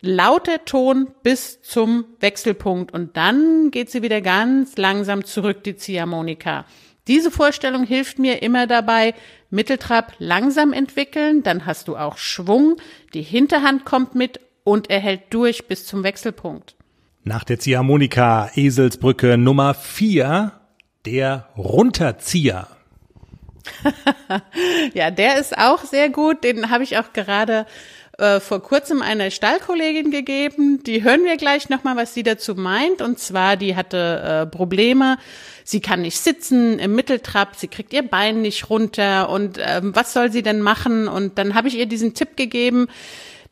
lauter 0.00 0.64
Ton 0.64 1.08
bis 1.22 1.62
zum 1.62 2.04
Wechselpunkt 2.20 2.92
und 2.92 3.16
dann 3.16 3.70
geht 3.70 3.90
sie 3.90 4.02
wieder 4.02 4.20
ganz 4.20 4.76
langsam 4.76 5.24
zurück, 5.24 5.62
die 5.64 5.76
Ziehharmonika. 5.76 6.64
Diese 7.06 7.30
Vorstellung 7.30 7.84
hilft 7.84 8.18
mir 8.18 8.42
immer 8.42 8.66
dabei, 8.66 9.14
Mitteltrab 9.50 10.12
langsam 10.18 10.72
entwickeln, 10.72 11.42
dann 11.42 11.66
hast 11.66 11.88
du 11.88 11.96
auch 11.96 12.18
Schwung, 12.18 12.76
die 13.14 13.22
Hinterhand 13.22 13.84
kommt 13.84 14.14
mit 14.14 14.40
und 14.64 14.90
er 14.90 15.00
hält 15.00 15.22
durch 15.30 15.66
bis 15.66 15.86
zum 15.86 16.04
Wechselpunkt. 16.04 16.76
Nach 17.24 17.44
der 17.44 17.58
Ziehharmonika 17.58 18.50
Eselsbrücke 18.54 19.36
Nummer 19.36 19.74
vier 19.74 20.52
der 21.04 21.48
Runterzieher. 21.56 22.68
ja, 24.94 25.10
der 25.10 25.38
ist 25.38 25.56
auch 25.56 25.84
sehr 25.84 26.10
gut. 26.10 26.44
Den 26.44 26.70
habe 26.70 26.84
ich 26.84 26.98
auch 26.98 27.12
gerade 27.12 27.66
äh, 28.20 28.40
vor 28.40 28.62
kurzem 28.62 29.02
einer 29.02 29.30
Stallkollegin 29.30 30.10
gegeben. 30.10 30.82
Die 30.84 31.02
hören 31.02 31.24
wir 31.24 31.36
gleich 31.36 31.68
nochmal, 31.68 31.96
was 31.96 32.14
sie 32.14 32.22
dazu 32.22 32.54
meint. 32.54 33.00
Und 33.00 33.18
zwar, 33.18 33.56
die 33.56 33.76
hatte 33.76 34.46
äh, 34.46 34.46
Probleme. 34.46 35.18
Sie 35.64 35.80
kann 35.80 36.02
nicht 36.02 36.18
sitzen 36.18 36.78
im 36.78 36.94
Mitteltrab, 36.94 37.56
sie 37.56 37.68
kriegt 37.68 37.92
ihr 37.92 38.02
Bein 38.02 38.42
nicht 38.42 38.70
runter 38.70 39.28
und 39.28 39.58
ähm, 39.60 39.94
was 39.94 40.12
soll 40.12 40.32
sie 40.32 40.42
denn 40.42 40.60
machen? 40.60 41.06
Und 41.06 41.38
dann 41.38 41.54
habe 41.54 41.68
ich 41.68 41.76
ihr 41.76 41.86
diesen 41.86 42.12
Tipp 42.12 42.36
gegeben, 42.36 42.88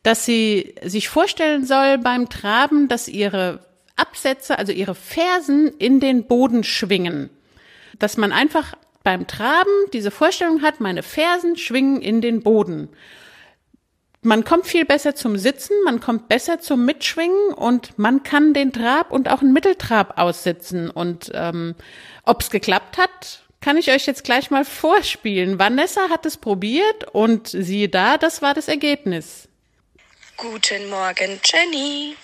dass 0.02 0.24
sie 0.24 0.74
sich 0.82 1.08
vorstellen 1.08 1.64
soll 1.64 1.98
beim 1.98 2.28
Traben, 2.28 2.88
dass 2.88 3.08
ihre 3.08 3.60
Absätze, 3.96 4.58
also 4.58 4.72
ihre 4.72 4.94
Fersen 4.94 5.68
in 5.78 6.00
den 6.00 6.24
Boden 6.24 6.64
schwingen. 6.64 7.30
Dass 7.98 8.16
man 8.16 8.32
einfach 8.32 8.74
beim 9.02 9.26
Traben 9.26 9.70
diese 9.92 10.10
Vorstellung 10.10 10.62
hat, 10.62 10.80
meine 10.80 11.02
Fersen 11.02 11.56
schwingen 11.56 12.00
in 12.00 12.20
den 12.20 12.42
Boden. 12.42 12.88
Man 14.22 14.44
kommt 14.44 14.66
viel 14.66 14.84
besser 14.84 15.14
zum 15.14 15.38
Sitzen, 15.38 15.74
man 15.84 16.00
kommt 16.00 16.28
besser 16.28 16.60
zum 16.60 16.84
Mitschwingen 16.84 17.54
und 17.54 17.98
man 17.98 18.24
kann 18.24 18.52
den 18.52 18.72
Trab 18.72 19.12
und 19.12 19.28
auch 19.28 19.42
einen 19.42 19.52
Mitteltrab 19.52 20.18
aussitzen. 20.18 20.90
Und 20.90 21.30
ähm, 21.34 21.76
ob 22.24 22.42
es 22.42 22.50
geklappt 22.50 22.98
hat, 22.98 23.42
kann 23.60 23.76
ich 23.76 23.90
euch 23.90 24.06
jetzt 24.06 24.24
gleich 24.24 24.50
mal 24.50 24.64
vorspielen. 24.64 25.58
Vanessa 25.58 26.10
hat 26.10 26.26
es 26.26 26.36
probiert 26.36 27.04
und 27.12 27.48
siehe 27.48 27.88
da, 27.88 28.18
das 28.18 28.42
war 28.42 28.54
das 28.54 28.68
Ergebnis. 28.68 29.48
Guten 30.36 30.88
Morgen, 30.90 31.40
Jenny. 31.44 32.16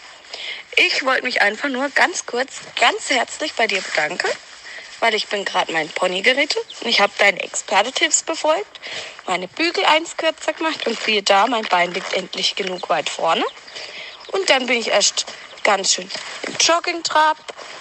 Ich 0.77 1.05
wollte 1.05 1.23
mich 1.25 1.43
einfach 1.43 1.69
nur 1.69 1.89
ganz 1.91 2.27
kurz, 2.27 2.61
ganz 2.81 3.11
herzlich 3.11 3.55
bei 3.55 3.67
dir 3.67 3.81
bedanken, 3.81 4.29
weil 5.05 5.15
ich 5.15 5.27
bin 5.27 5.45
gerade 5.45 5.71
mein 5.71 5.91
Pony 5.91 6.23
geritten. 6.23 6.59
Ich 6.81 6.99
habe 6.99 7.13
deine 7.19 7.39
Experte-Tipps 7.43 8.23
befolgt, 8.23 8.81
meine 9.27 9.49
Bügel 9.49 9.85
eins 9.85 10.17
kürzer 10.17 10.55
gemacht 10.55 10.87
und 10.87 10.99
siehe 10.99 11.23
da, 11.23 11.47
mein 11.47 11.65
Bein 11.65 11.93
liegt 11.93 12.15
endlich 12.15 12.57
genug 12.57 12.89
weit 12.89 13.11
vorne. 13.11 13.45
Und 14.29 14.49
dann 14.49 14.65
bin 14.65 14.81
ich 14.81 14.89
erst 14.89 15.27
ganz 15.63 15.93
schön 15.93 16.09
im 16.47 16.55
Joggingtrab 16.59 17.37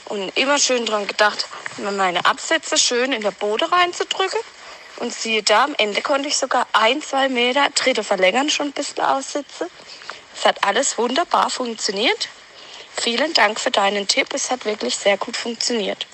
und 0.10 0.38
immer 0.38 0.60
schön 0.60 0.86
dran 0.86 1.08
gedacht, 1.08 1.48
meine 1.78 2.26
Absätze 2.26 2.78
schön 2.78 3.14
in 3.14 3.22
der 3.22 3.32
Bode 3.32 3.72
reinzudrücken. 3.72 4.42
Und 4.98 5.14
siehe 5.14 5.44
da, 5.44 5.64
am 5.64 5.76
Ende 5.78 6.02
konnte 6.02 6.28
ich 6.28 6.36
sogar 6.36 6.68
ein, 6.74 7.02
zwei 7.02 7.30
Meter 7.30 7.74
Tritte 7.74 8.04
verlängern, 8.04 8.50
schon 8.50 8.68
ein 8.68 8.74
bisschen 8.74 9.02
aussitzen. 9.02 9.68
Es 10.36 10.44
hat 10.44 10.62
alles 10.66 10.98
wunderbar 10.98 11.50
funktioniert. 11.50 12.28
Vielen 13.02 13.34
Dank 13.34 13.62
für 13.62 13.72
deinen 13.72 14.10
Tipp. 14.10 14.28
Es 14.34 14.52
hat 14.52 14.66
wirklich 14.66 14.98
sehr 14.98 15.16
gut 15.16 15.38
funktioniert. 15.38 16.06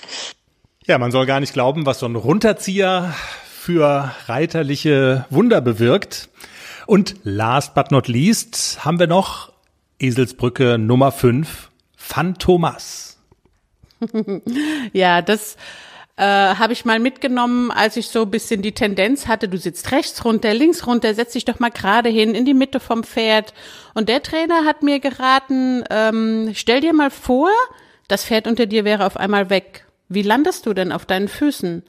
Ja, 0.86 0.96
man 0.96 1.12
soll 1.12 1.26
gar 1.26 1.40
nicht 1.40 1.52
glauben, 1.52 1.84
was 1.84 1.98
so 1.98 2.06
ein 2.06 2.16
Runterzieher 2.16 3.14
für 3.44 4.14
reiterliche 4.26 5.26
Wunder 5.28 5.60
bewirkt. 5.60 6.30
Und 6.86 7.16
last 7.22 7.74
but 7.74 7.90
not 7.90 8.08
least 8.08 8.82
haben 8.82 8.98
wir 8.98 9.06
noch 9.06 9.52
Eselsbrücke 9.98 10.78
Nummer 10.78 11.12
5, 11.12 11.70
Phantomas. 11.96 13.18
ja, 14.94 15.20
das 15.20 15.56
äh, 16.16 16.24
habe 16.24 16.72
ich 16.72 16.86
mal 16.86 16.98
mitgenommen, 16.98 17.70
als 17.70 17.98
ich 17.98 18.08
so 18.08 18.22
ein 18.22 18.30
bisschen 18.30 18.62
die 18.62 18.72
Tendenz 18.72 19.28
hatte, 19.28 19.48
du 19.48 19.58
sitzt 19.58 19.92
rechts 19.92 20.24
runter, 20.24 20.54
links 20.54 20.86
runter, 20.86 21.14
setz 21.14 21.34
dich 21.34 21.44
doch 21.44 21.60
mal 21.60 21.70
gerade 21.70 22.08
hin, 22.08 22.34
in 22.34 22.46
die 22.46 22.54
Mitte 22.54 22.80
vom 22.80 23.04
Pferd. 23.04 23.52
Und 23.92 24.08
der 24.08 24.22
Trainer 24.22 24.64
hat 24.64 24.82
mir 24.82 24.98
geraten, 24.98 25.84
ähm, 25.90 26.52
stell 26.54 26.80
dir 26.80 26.94
mal 26.94 27.10
vor, 27.10 27.50
das 28.08 28.24
Pferd 28.24 28.46
unter 28.46 28.64
dir 28.64 28.86
wäre 28.86 29.04
auf 29.04 29.18
einmal 29.18 29.50
weg. 29.50 29.84
Wie 30.10 30.20
landest 30.20 30.66
du 30.66 30.74
denn 30.74 30.92
auf 30.92 31.06
deinen 31.06 31.28
Füßen? 31.28 31.82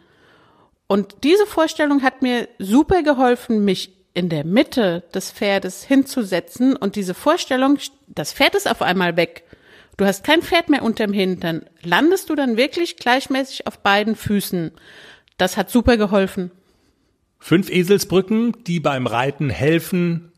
Und 0.87 1.15
diese 1.25 1.45
Vorstellung 1.45 2.01
hat 2.03 2.21
mir 2.21 2.47
super 2.57 3.03
geholfen, 3.03 3.65
mich 3.65 3.91
in 4.13 4.29
der 4.29 4.45
Mitte 4.45 5.03
des 5.13 5.31
Pferdes 5.31 5.83
hinzusetzen 5.83 6.77
und 6.77 6.95
diese 6.95 7.13
Vorstellung, 7.13 7.77
das 8.07 8.31
Pferd 8.31 8.55
ist 8.55 8.69
auf 8.69 8.81
einmal 8.81 9.17
weg 9.17 9.43
Du 10.01 10.07
hast 10.07 10.23
kein 10.23 10.41
Pferd 10.41 10.67
mehr 10.69 10.81
unterm 10.81 11.13
Hintern. 11.13 11.65
Landest 11.83 12.31
du 12.31 12.35
dann 12.35 12.57
wirklich 12.57 12.95
gleichmäßig 12.95 13.67
auf 13.67 13.79
beiden 13.79 14.15
Füßen? 14.15 14.71
Das 15.37 15.57
hat 15.57 15.69
super 15.69 15.95
geholfen. 15.95 16.49
Fünf 17.37 17.69
Eselsbrücken, 17.69 18.63
die 18.65 18.79
beim 18.79 19.05
Reiten 19.05 19.51
helfen 19.51 20.31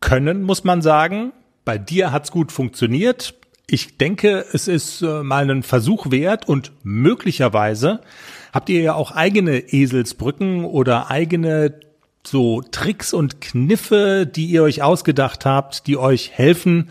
können, 0.00 0.42
muss 0.42 0.64
man 0.64 0.80
sagen. 0.80 1.32
Bei 1.66 1.76
dir 1.76 2.12
hat's 2.12 2.30
gut 2.30 2.50
funktioniert. 2.50 3.34
Ich 3.72 3.98
denke, 3.98 4.46
es 4.52 4.66
ist 4.66 5.00
äh, 5.00 5.22
mal 5.22 5.44
einen 5.44 5.62
Versuch 5.62 6.10
wert 6.10 6.48
und 6.48 6.72
möglicherweise 6.82 8.00
habt 8.52 8.68
ihr 8.68 8.80
ja 8.80 8.94
auch 8.94 9.12
eigene 9.12 9.72
Eselsbrücken 9.72 10.64
oder 10.64 11.08
eigene 11.08 11.78
so 12.26 12.62
Tricks 12.62 13.12
und 13.12 13.40
Kniffe, 13.40 14.26
die 14.26 14.46
ihr 14.46 14.64
euch 14.64 14.82
ausgedacht 14.82 15.46
habt, 15.46 15.86
die 15.86 15.96
euch 15.96 16.32
helfen, 16.32 16.90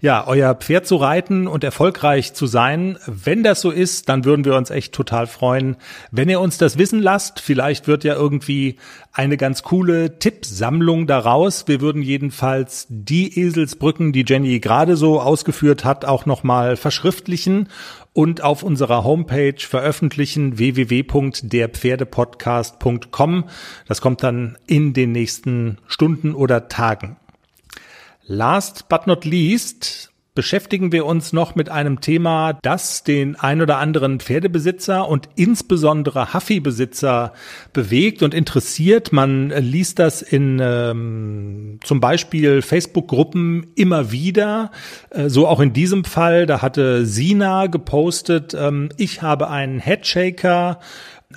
ja, 0.00 0.28
euer 0.28 0.54
Pferd 0.54 0.86
zu 0.86 0.94
reiten 0.96 1.48
und 1.48 1.64
erfolgreich 1.64 2.32
zu 2.32 2.46
sein. 2.46 2.98
Wenn 3.06 3.42
das 3.42 3.60
so 3.60 3.72
ist, 3.72 4.08
dann 4.08 4.24
würden 4.24 4.44
wir 4.44 4.54
uns 4.54 4.70
echt 4.70 4.94
total 4.94 5.26
freuen, 5.26 5.76
wenn 6.12 6.28
ihr 6.28 6.38
uns 6.40 6.56
das 6.56 6.78
wissen 6.78 7.02
lasst. 7.02 7.40
Vielleicht 7.40 7.88
wird 7.88 8.04
ja 8.04 8.14
irgendwie 8.14 8.76
eine 9.12 9.36
ganz 9.36 9.64
coole 9.64 10.20
Tippsammlung 10.20 11.08
daraus. 11.08 11.66
Wir 11.66 11.80
würden 11.80 12.02
jedenfalls 12.02 12.86
die 12.88 13.40
Eselsbrücken, 13.40 14.12
die 14.12 14.24
Jenny 14.26 14.60
gerade 14.60 14.96
so 14.96 15.20
ausgeführt 15.20 15.84
hat, 15.84 16.04
auch 16.04 16.26
nochmal 16.26 16.76
verschriftlichen 16.76 17.68
und 18.12 18.42
auf 18.42 18.62
unserer 18.62 19.02
Homepage 19.02 19.58
veröffentlichen 19.58 20.58
www.derpferdepodcast.com. 20.58 23.44
Das 23.88 24.00
kommt 24.00 24.22
dann 24.22 24.56
in 24.68 24.92
den 24.92 25.10
nächsten 25.10 25.78
Stunden 25.88 26.34
oder 26.34 26.68
Tagen. 26.68 27.16
Last 28.30 28.90
but 28.90 29.06
not 29.06 29.24
least 29.24 30.12
beschäftigen 30.34 30.92
wir 30.92 31.06
uns 31.06 31.32
noch 31.32 31.54
mit 31.54 31.70
einem 31.70 32.02
Thema, 32.02 32.52
das 32.62 33.02
den 33.02 33.36
ein 33.36 33.62
oder 33.62 33.78
anderen 33.78 34.20
Pferdebesitzer 34.20 35.08
und 35.08 35.30
insbesondere 35.34 36.34
Huffy-Besitzer 36.34 37.32
bewegt 37.72 38.22
und 38.22 38.34
interessiert. 38.34 39.12
Man 39.12 39.48
liest 39.48 39.98
das 39.98 40.20
in 40.20 40.60
ähm, 40.62 41.80
zum 41.82 42.00
Beispiel 42.00 42.60
Facebook-Gruppen 42.60 43.68
immer 43.74 44.12
wieder. 44.12 44.72
Äh, 45.10 45.28
so 45.28 45.48
auch 45.48 45.58
in 45.58 45.72
diesem 45.72 46.04
Fall. 46.04 46.44
Da 46.44 46.60
hatte 46.60 47.06
Sina 47.06 47.66
gepostet, 47.66 48.54
ähm, 48.54 48.90
ich 48.98 49.22
habe 49.22 49.48
einen 49.48 49.80
Headshaker 49.80 50.78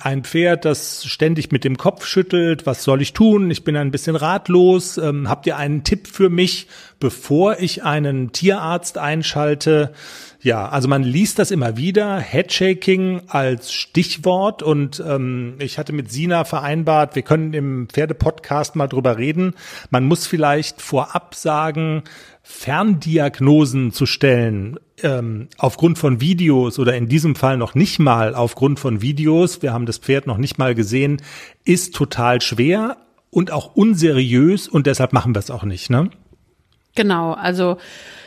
ein 0.04 0.24
Pferd, 0.24 0.64
das 0.64 1.04
ständig 1.04 1.52
mit 1.52 1.64
dem 1.64 1.76
Kopf 1.76 2.06
schüttelt, 2.06 2.66
was 2.66 2.82
soll 2.82 3.02
ich 3.02 3.12
tun? 3.12 3.50
Ich 3.50 3.64
bin 3.64 3.76
ein 3.76 3.90
bisschen 3.90 4.16
ratlos. 4.16 4.98
Ähm, 4.98 5.28
habt 5.28 5.46
ihr 5.46 5.56
einen 5.56 5.84
Tipp 5.84 6.08
für 6.08 6.28
mich, 6.28 6.66
bevor 7.02 7.58
ich 7.58 7.82
einen 7.82 8.30
Tierarzt 8.30 8.96
einschalte? 8.96 9.92
Ja, 10.40 10.68
also 10.68 10.86
man 10.86 11.02
liest 11.02 11.40
das 11.40 11.50
immer 11.50 11.76
wieder, 11.76 12.18
Headshaking 12.18 13.22
als 13.26 13.72
Stichwort 13.72 14.62
und 14.62 15.02
ähm, 15.04 15.56
ich 15.58 15.78
hatte 15.78 15.92
mit 15.92 16.12
Sina 16.12 16.44
vereinbart, 16.44 17.16
wir 17.16 17.22
können 17.22 17.54
im 17.54 17.88
Pferdepodcast 17.88 18.76
mal 18.76 18.86
drüber 18.86 19.18
reden. 19.18 19.54
Man 19.90 20.04
muss 20.04 20.28
vielleicht 20.28 20.80
vorab 20.80 21.34
sagen, 21.34 22.04
Ferndiagnosen 22.44 23.90
zu 23.90 24.06
stellen, 24.06 24.78
ähm, 25.02 25.48
aufgrund 25.58 25.98
von 25.98 26.20
Videos 26.20 26.78
oder 26.78 26.94
in 26.94 27.08
diesem 27.08 27.34
Fall 27.34 27.56
noch 27.56 27.74
nicht 27.74 27.98
mal 27.98 28.36
aufgrund 28.36 28.78
von 28.78 29.02
Videos, 29.02 29.60
wir 29.60 29.72
haben 29.72 29.86
das 29.86 29.98
Pferd 29.98 30.28
noch 30.28 30.38
nicht 30.38 30.56
mal 30.56 30.76
gesehen, 30.76 31.20
ist 31.64 31.96
total 31.96 32.40
schwer 32.40 32.96
und 33.30 33.50
auch 33.50 33.74
unseriös 33.74 34.68
und 34.68 34.86
deshalb 34.86 35.12
machen 35.12 35.34
wir 35.34 35.40
es 35.40 35.50
auch 35.50 35.64
nicht, 35.64 35.90
ne? 35.90 36.10
Genau, 36.94 37.32
also 37.32 37.78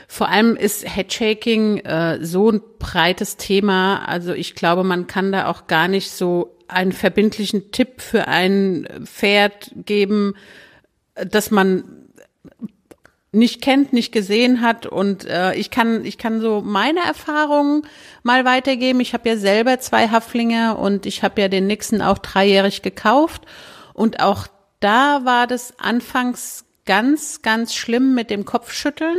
vor 0.07 0.29
allem 0.29 0.55
ist 0.55 0.85
Headshaking 0.87 1.79
äh, 1.79 2.19
so 2.23 2.51
ein 2.51 2.61
breites 2.79 3.37
Thema. 3.37 4.07
Also 4.07 4.33
ich 4.33 4.55
glaube, 4.55 4.83
man 4.83 5.07
kann 5.07 5.31
da 5.31 5.47
auch 5.47 5.67
gar 5.67 5.87
nicht 5.87 6.11
so 6.11 6.55
einen 6.67 6.91
verbindlichen 6.91 7.71
Tipp 7.71 8.01
für 8.01 8.27
ein 8.27 8.87
Pferd 9.03 9.71
geben, 9.75 10.35
dass 11.15 11.51
man 11.51 11.83
nicht 13.31 13.61
kennt, 13.61 13.93
nicht 13.93 14.11
gesehen 14.11 14.61
hat. 14.61 14.85
Und 14.85 15.25
äh, 15.25 15.53
ich 15.55 15.69
kann, 15.69 16.05
ich 16.05 16.17
kann 16.17 16.39
so 16.39 16.61
meine 16.61 17.01
Erfahrungen 17.01 17.83
mal 18.23 18.45
weitergeben. 18.45 19.01
Ich 19.01 19.13
habe 19.13 19.27
ja 19.29 19.37
selber 19.37 19.79
zwei 19.79 20.07
Haflinge 20.09 20.75
und 20.77 21.05
ich 21.05 21.21
habe 21.21 21.41
ja 21.41 21.47
den 21.49 21.67
Nixon 21.67 22.01
auch 22.01 22.17
dreijährig 22.17 22.81
gekauft. 22.81 23.43
Und 23.93 24.21
auch 24.21 24.47
da 24.79 25.25
war 25.25 25.47
das 25.47 25.77
anfangs 25.79 26.64
ganz, 26.85 27.41
ganz 27.41 27.73
schlimm 27.73 28.13
mit 28.13 28.29
dem 28.29 28.45
Kopfschütteln. 28.45 29.17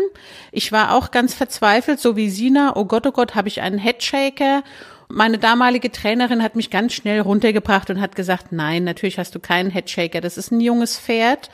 Ich 0.52 0.72
war 0.72 0.94
auch 0.94 1.10
ganz 1.10 1.34
verzweifelt, 1.34 2.00
so 2.00 2.16
wie 2.16 2.30
Sina. 2.30 2.76
Oh 2.76 2.84
Gott, 2.84 3.06
oh 3.06 3.12
Gott, 3.12 3.34
habe 3.34 3.48
ich 3.48 3.60
einen 3.60 3.78
Headshaker? 3.78 4.62
Meine 5.08 5.38
damalige 5.38 5.92
Trainerin 5.92 6.42
hat 6.42 6.56
mich 6.56 6.70
ganz 6.70 6.92
schnell 6.92 7.20
runtergebracht 7.20 7.90
und 7.90 8.00
hat 8.00 8.16
gesagt, 8.16 8.50
nein, 8.50 8.84
natürlich 8.84 9.18
hast 9.18 9.34
du 9.34 9.40
keinen 9.40 9.70
Headshaker. 9.70 10.20
Das 10.20 10.36
ist 10.36 10.50
ein 10.50 10.60
junges 10.60 10.98
Pferd. 10.98 11.50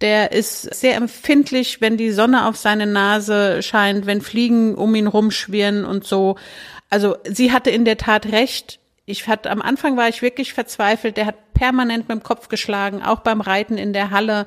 Der 0.00 0.32
ist 0.32 0.62
sehr 0.62 0.96
empfindlich, 0.96 1.80
wenn 1.80 1.96
die 1.96 2.10
Sonne 2.10 2.46
auf 2.46 2.56
seine 2.56 2.86
Nase 2.86 3.62
scheint, 3.62 4.06
wenn 4.06 4.22
Fliegen 4.22 4.74
um 4.74 4.94
ihn 4.94 5.06
rumschwirren 5.06 5.84
und 5.84 6.06
so. 6.06 6.36
Also 6.88 7.16
sie 7.24 7.52
hatte 7.52 7.70
in 7.70 7.84
der 7.84 7.98
Tat 7.98 8.26
recht. 8.26 8.80
Ich 9.04 9.28
hatte, 9.28 9.50
am 9.50 9.60
Anfang 9.60 9.96
war 9.96 10.08
ich 10.08 10.22
wirklich 10.22 10.54
verzweifelt. 10.54 11.16
Der 11.16 11.26
hat 11.26 11.52
permanent 11.54 12.08
mit 12.08 12.18
dem 12.18 12.22
Kopf 12.22 12.48
geschlagen, 12.48 13.02
auch 13.02 13.20
beim 13.20 13.40
Reiten 13.40 13.76
in 13.76 13.92
der 13.92 14.10
Halle. 14.10 14.46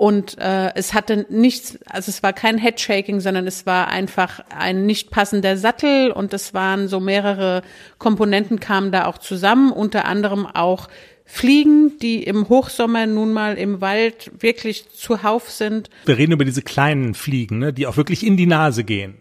Und 0.00 0.38
äh, 0.38 0.72
es 0.76 0.94
hatte 0.94 1.26
nichts, 1.28 1.78
also 1.84 2.08
es 2.08 2.22
war 2.22 2.32
kein 2.32 2.56
Headshaking, 2.56 3.20
sondern 3.20 3.46
es 3.46 3.66
war 3.66 3.88
einfach 3.88 4.40
ein 4.48 4.86
nicht 4.86 5.10
passender 5.10 5.58
Sattel 5.58 6.10
und 6.10 6.32
es 6.32 6.54
waren 6.54 6.88
so 6.88 7.00
mehrere 7.00 7.60
Komponenten 7.98 8.60
kamen 8.60 8.92
da 8.92 9.04
auch 9.04 9.18
zusammen, 9.18 9.70
unter 9.70 10.06
anderem 10.06 10.46
auch 10.46 10.88
Fliegen, 11.26 11.98
die 11.98 12.22
im 12.22 12.48
Hochsommer 12.48 13.04
nun 13.04 13.34
mal 13.34 13.58
im 13.58 13.82
Wald 13.82 14.30
wirklich 14.38 14.88
zuhauf 14.88 15.50
sind. 15.50 15.90
Wir 16.06 16.16
reden 16.16 16.32
über 16.32 16.46
diese 16.46 16.62
kleinen 16.62 17.12
Fliegen, 17.12 17.58
ne, 17.58 17.74
die 17.74 17.86
auch 17.86 17.98
wirklich 17.98 18.24
in 18.24 18.38
die 18.38 18.46
Nase 18.46 18.84
gehen. 18.84 19.18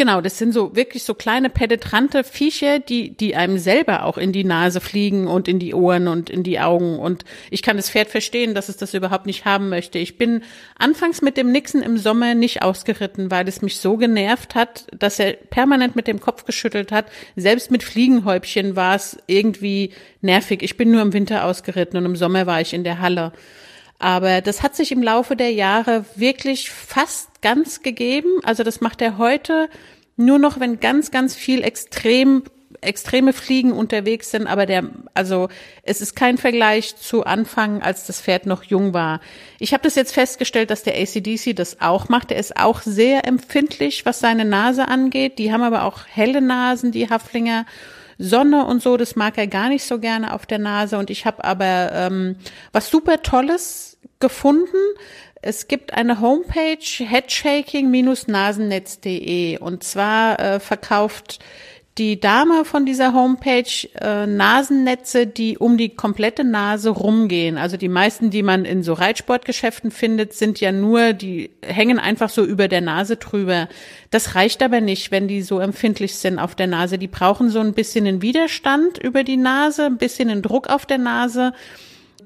Genau, 0.00 0.22
das 0.22 0.38
sind 0.38 0.54
so 0.54 0.74
wirklich 0.74 1.02
so 1.02 1.12
kleine 1.12 1.50
penetrante 1.50 2.24
Viecher, 2.24 2.78
die, 2.78 3.14
die 3.14 3.36
einem 3.36 3.58
selber 3.58 4.06
auch 4.06 4.16
in 4.16 4.32
die 4.32 4.44
Nase 4.44 4.80
fliegen 4.80 5.26
und 5.26 5.46
in 5.46 5.58
die 5.58 5.74
Ohren 5.74 6.08
und 6.08 6.30
in 6.30 6.42
die 6.42 6.58
Augen. 6.58 6.98
Und 6.98 7.26
ich 7.50 7.60
kann 7.60 7.76
das 7.76 7.90
Pferd 7.90 8.08
verstehen, 8.08 8.54
dass 8.54 8.70
es 8.70 8.78
das 8.78 8.94
überhaupt 8.94 9.26
nicht 9.26 9.44
haben 9.44 9.68
möchte. 9.68 9.98
Ich 9.98 10.16
bin 10.16 10.42
anfangs 10.78 11.20
mit 11.20 11.36
dem 11.36 11.52
Nixon 11.52 11.82
im 11.82 11.98
Sommer 11.98 12.34
nicht 12.34 12.62
ausgeritten, 12.62 13.30
weil 13.30 13.46
es 13.46 13.60
mich 13.60 13.76
so 13.76 13.98
genervt 13.98 14.54
hat, 14.54 14.86
dass 14.98 15.18
er 15.18 15.34
permanent 15.34 15.96
mit 15.96 16.06
dem 16.06 16.18
Kopf 16.18 16.46
geschüttelt 16.46 16.92
hat. 16.92 17.04
Selbst 17.36 17.70
mit 17.70 17.82
Fliegenhäubchen 17.82 18.76
war 18.76 18.94
es 18.94 19.18
irgendwie 19.26 19.92
nervig. 20.22 20.62
Ich 20.62 20.78
bin 20.78 20.92
nur 20.92 21.02
im 21.02 21.12
Winter 21.12 21.44
ausgeritten 21.44 21.98
und 21.98 22.06
im 22.06 22.16
Sommer 22.16 22.46
war 22.46 22.62
ich 22.62 22.72
in 22.72 22.84
der 22.84 23.00
Halle. 23.00 23.32
Aber 24.00 24.40
das 24.40 24.62
hat 24.62 24.74
sich 24.74 24.92
im 24.92 25.02
Laufe 25.02 25.36
der 25.36 25.52
Jahre 25.52 26.06
wirklich 26.16 26.70
fast 26.70 27.42
ganz 27.42 27.82
gegeben. 27.82 28.40
Also 28.42 28.64
das 28.64 28.80
macht 28.80 29.02
er 29.02 29.18
heute 29.18 29.68
nur 30.16 30.38
noch, 30.38 30.58
wenn 30.58 30.80
ganz, 30.80 31.10
ganz 31.10 31.34
viel 31.36 31.62
extrem 31.62 32.42
extreme 32.82 33.34
Fliegen 33.34 33.72
unterwegs 33.72 34.30
sind, 34.30 34.46
aber 34.46 34.64
der, 34.64 34.84
also 35.12 35.48
es 35.82 36.00
ist 36.00 36.16
kein 36.16 36.38
Vergleich 36.38 36.96
zu 36.96 37.24
Anfang, 37.24 37.82
als 37.82 38.06
das 38.06 38.22
Pferd 38.22 38.46
noch 38.46 38.62
jung 38.62 38.94
war. 38.94 39.20
Ich 39.58 39.74
habe 39.74 39.82
das 39.82 39.96
jetzt 39.96 40.14
festgestellt, 40.14 40.70
dass 40.70 40.82
der 40.82 40.94
ACDC 40.96 41.54
das 41.54 41.82
auch 41.82 42.08
macht. 42.08 42.30
Er 42.30 42.38
ist 42.38 42.56
auch 42.56 42.80
sehr 42.80 43.26
empfindlich, 43.26 44.06
was 44.06 44.20
seine 44.20 44.46
Nase 44.46 44.88
angeht. 44.88 45.38
Die 45.38 45.52
haben 45.52 45.62
aber 45.62 45.84
auch 45.84 46.06
helle 46.06 46.40
Nasen, 46.40 46.90
die 46.90 47.10
Haflinger. 47.10 47.66
Sonne 48.22 48.66
und 48.66 48.82
so, 48.82 48.98
das 48.98 49.16
mag 49.16 49.38
er 49.38 49.46
gar 49.46 49.70
nicht 49.70 49.84
so 49.84 49.98
gerne 49.98 50.34
auf 50.34 50.44
der 50.44 50.58
Nase. 50.58 50.98
Und 50.98 51.08
ich 51.08 51.24
habe 51.24 51.42
aber 51.42 51.90
ähm, 51.92 52.36
was 52.70 52.90
super 52.90 53.22
Tolles 53.22 53.89
gefunden. 54.20 54.76
Es 55.42 55.68
gibt 55.68 55.94
eine 55.94 56.20
Homepage 56.20 56.84
headshaking-nasennetz.de 56.98 59.56
und 59.58 59.82
zwar 59.82 60.38
äh, 60.38 60.60
verkauft 60.60 61.38
die 61.98 62.20
Dame 62.20 62.64
von 62.64 62.86
dieser 62.86 63.12
Homepage 63.12 63.88
äh, 64.00 64.26
Nasennetze, 64.26 65.26
die 65.26 65.58
um 65.58 65.76
die 65.76 65.90
komplette 65.90 66.44
Nase 66.44 66.90
rumgehen. 66.90 67.58
Also 67.58 67.76
die 67.76 67.88
meisten, 67.88 68.30
die 68.30 68.42
man 68.42 68.64
in 68.64 68.82
so 68.82 68.92
Reitsportgeschäften 68.92 69.90
findet, 69.90 70.32
sind 70.32 70.60
ja 70.60 70.72
nur, 70.72 71.12
die 71.12 71.50
hängen 71.62 71.98
einfach 71.98 72.30
so 72.30 72.44
über 72.44 72.68
der 72.68 72.80
Nase 72.80 73.16
drüber. 73.16 73.68
Das 74.10 74.34
reicht 74.34 74.62
aber 74.62 74.80
nicht, 74.80 75.10
wenn 75.10 75.28
die 75.28 75.42
so 75.42 75.58
empfindlich 75.58 76.14
sind 76.14 76.38
auf 76.38 76.54
der 76.54 76.68
Nase. 76.68 76.96
Die 76.96 77.08
brauchen 77.08 77.50
so 77.50 77.60
ein 77.60 77.74
bisschen 77.74 78.06
einen 78.06 78.22
Widerstand 78.22 78.98
über 78.98 79.24
die 79.24 79.36
Nase, 79.36 79.84
ein 79.84 79.98
bisschen 79.98 80.30
einen 80.30 80.42
Druck 80.42 80.68
auf 80.68 80.86
der 80.86 80.98
Nase 80.98 81.52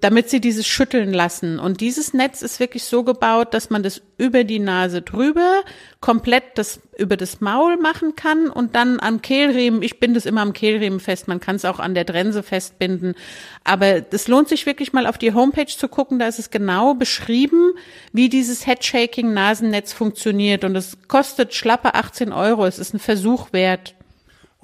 damit 0.05 0.29
sie 0.29 0.39
dieses 0.39 0.67
schütteln 0.67 1.15
lassen. 1.15 1.59
Und 1.59 1.81
dieses 1.81 2.13
Netz 2.13 2.43
ist 2.43 2.61
wirklich 2.61 2.85
so 2.85 3.05
gebaut, 3.05 3.55
dass 3.55 3.71
man 3.71 3.83
das 3.83 4.03
über 4.19 4.45
die 4.45 4.59
Nase 4.59 5.01
drüber 5.01 5.63
komplett 6.03 6.59
das 6.59 6.81
über 6.99 7.17
das 7.17 7.41
Maul 7.41 7.79
machen 7.79 8.15
kann 8.15 8.51
und 8.51 8.77
dann 8.77 9.01
am 9.01 9.23
Kehlriemen, 9.23 9.83
ich 9.83 10.01
binde 10.01 10.19
es 10.19 10.27
immer 10.27 10.43
am 10.43 10.53
Kehlriemen 10.53 11.01
fest, 11.01 11.27
man 11.27 11.41
kann 11.41 11.57
es 11.57 11.65
auch 11.65 11.79
an 11.79 11.95
der 11.95 12.05
Trense 12.05 12.43
festbinden. 12.43 13.15
Aber 13.65 14.03
das 14.03 14.29
lohnt 14.29 14.51
sich 14.51 14.67
wirklich 14.67 14.93
mal 14.93 15.07
auf 15.07 15.17
die 15.17 15.33
Homepage 15.33 15.75
zu 15.75 15.89
gucken, 15.89 16.19
da 16.19 16.29
ist 16.29 16.39
es 16.39 16.51
genau 16.51 16.93
beschrieben, 16.93 17.73
wie 18.13 18.29
dieses 18.29 18.67
Headshaking 18.67 19.33
Nasennetz 19.33 19.95
funktioniert 19.95 20.65
und 20.65 20.77
es 20.77 20.99
kostet 21.09 21.55
schlappe 21.55 21.95
18 21.95 22.31
Euro, 22.31 22.67
es 22.67 22.79
ist 22.79 22.93
ein 22.93 23.01
Versuch 23.01 23.55
wert. 23.55 23.95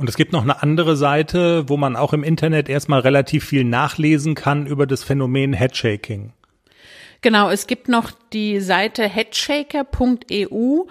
Und 0.01 0.09
es 0.09 0.17
gibt 0.17 0.33
noch 0.33 0.43
eine 0.43 0.63
andere 0.63 0.97
Seite, 0.97 1.69
wo 1.69 1.77
man 1.77 1.95
auch 1.95 2.15
im 2.15 2.25
Internet 2.25 2.71
erstmal 2.71 3.01
relativ 3.01 3.45
viel 3.45 3.65
nachlesen 3.65 4.35
kann 4.35 4.67
über 4.67 4.87
das 4.87 5.05
Phänomen 5.05 5.53
Headshaking. 5.53 6.33
Genau, 7.21 7.51
es 7.51 7.67
gibt 7.67 7.91
noch 7.91 8.11
die 8.33 8.61
Seite 8.61 9.07
headshaker.eu. 9.07 10.85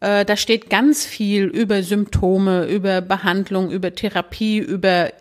Äh, 0.00 0.24
da 0.24 0.36
steht 0.36 0.68
ganz 0.68 1.06
viel 1.06 1.44
über 1.44 1.84
Symptome, 1.84 2.64
über 2.64 3.02
Behandlung, 3.02 3.70
über 3.70 3.94
Therapie, 3.94 4.58
über 4.58 5.12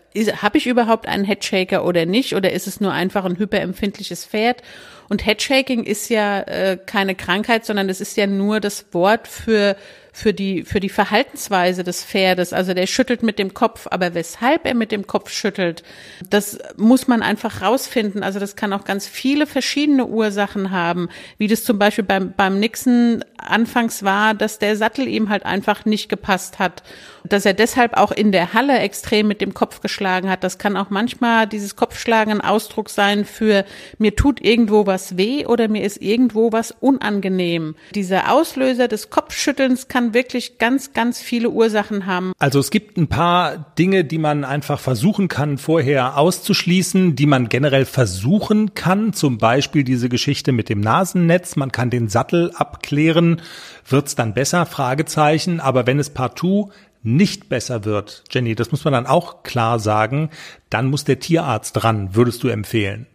habe 0.42 0.58
ich 0.58 0.66
überhaupt 0.66 1.08
einen 1.08 1.24
Headshaker 1.24 1.86
oder 1.86 2.08
nicht 2.08 2.34
oder 2.36 2.52
ist 2.52 2.66
es 2.66 2.82
nur 2.82 2.94
einfach 2.94 3.26
ein 3.26 3.38
hyperempfindliches 3.38 4.26
Pferd? 4.26 4.64
Und 5.08 5.24
Headshaking 5.24 5.84
ist 5.84 6.10
ja 6.10 6.40
äh, 6.42 6.80
keine 6.84 7.14
Krankheit, 7.14 7.64
sondern 7.64 7.90
es 7.90 8.02
ist 8.02 8.18
ja 8.18 8.26
nur 8.26 8.60
das 8.60 8.88
Wort 8.92 9.28
für 9.28 9.76
für 10.12 10.34
die, 10.34 10.64
für 10.64 10.80
die 10.80 10.90
Verhaltensweise 10.90 11.84
des 11.84 12.04
Pferdes. 12.04 12.54
Also 12.54 12.74
der 12.74 12.88
schüttelt 12.88 13.24
mit 13.24 13.40
dem 13.40 13.54
Kopf, 13.54 13.88
aber 13.90 14.14
weshalb 14.14 14.66
er 14.66 14.76
mit 14.76 14.92
dem 14.92 15.08
Kopf 15.08 15.32
schüttelt, 15.32 15.84
das 16.30 16.58
muss 16.78 17.08
man 17.08 17.22
einfach 17.22 17.62
rausfinden. 17.62 18.24
Also 18.24 18.40
das 18.40 18.56
kann 18.56 18.74
auch 18.74 18.86
ganz 18.86 19.08
viele 19.08 19.48
verschiedene 19.48 20.06
Ursachen 20.06 20.72
haben, 20.72 21.10
wie 21.38 21.48
das 21.48 21.64
zum 21.64 21.80
Beispiel 21.80 22.04
beim, 22.04 22.34
beim 22.36 22.60
Nixon 22.60 23.24
anfangs 23.38 24.04
war, 24.04 24.34
dass 24.34 24.60
der 24.60 24.76
Sattel 24.76 25.08
ihm 25.08 25.30
halt 25.30 25.46
einfach 25.46 25.86
nicht 25.86 26.10
gepasst 26.10 26.60
hat. 26.60 26.84
Dass 27.24 27.46
er 27.46 27.54
deshalb 27.54 27.98
auch 27.98 28.12
in 28.12 28.32
der 28.32 28.54
Halle 28.54 28.80
extrem 28.80 29.28
mit 29.28 29.42
dem 29.42 29.54
Kopf 29.54 29.82
geschlagen 29.82 30.30
hat. 30.30 30.44
Das 30.44 30.58
kann 30.58 30.78
auch 30.78 30.90
manchmal 30.90 31.48
dieses 31.48 31.76
Kopfschlagen 31.76 32.34
ein 32.34 32.42
Ausdruck 32.42 32.90
sein 32.90 33.26
für 33.26 33.66
mir 33.98 34.16
tut 34.16 34.42
irgendwo 34.42 34.86
was 34.86 35.18
weh 35.18 35.46
oder 35.46 35.68
mir 35.68 35.84
ist 35.84 36.02
irgendwo 36.02 36.52
was 36.52 36.72
unangenehm. 36.80 37.76
Dieser 37.94 38.32
Auslöser 38.32 38.88
des 38.88 39.10
Kopfschüttelns 39.10 39.88
kann 39.88 39.99
wirklich 40.14 40.58
ganz, 40.58 40.94
ganz 40.94 41.22
viele 41.22 41.50
Ursachen 41.50 42.06
haben. 42.06 42.34
Also 42.40 42.60
es 42.60 42.72
gibt 42.72 42.98
ein 42.98 43.08
paar 43.08 43.74
Dinge, 43.78 44.04
die 44.04 44.18
man 44.18 44.44
einfach 44.44 44.80
versuchen 44.80 45.28
kann, 45.28 45.58
vorher 45.58 46.18
auszuschließen, 46.18 47.16
die 47.16 47.26
man 47.26 47.50
generell 47.50 47.86
versuchen 47.86 48.74
kann. 48.74 49.14
Zum 49.14 49.38
Beispiel 49.38 49.84
diese 49.84 50.10
Geschichte 50.10 50.52
mit 50.52 50.70
dem 50.70 50.80
Nasennetz. 50.80 51.56
Man 51.56 51.72
kann 51.72 51.90
den 51.90 52.10
Sattel 52.10 52.52
abklären. 52.56 53.42
Wird's 53.88 54.16
dann 54.16 54.34
besser? 54.34 54.66
Fragezeichen. 54.66 55.60
Aber 55.60 55.86
wenn 55.88 56.00
es 56.00 56.10
partout 56.10 56.72
nicht 57.04 57.50
besser 57.50 57.86
wird, 57.86 58.24
Jenny, 58.32 58.56
das 58.56 58.72
muss 58.72 58.84
man 58.84 58.94
dann 58.94 59.08
auch 59.08 59.44
klar 59.44 59.80
sagen, 59.80 60.30
dann 60.70 60.88
muss 60.88 61.06
der 61.06 61.20
Tierarzt 61.20 61.74
dran, 61.74 62.16
würdest 62.16 62.44
du 62.44 62.50
empfehlen. 62.50 63.08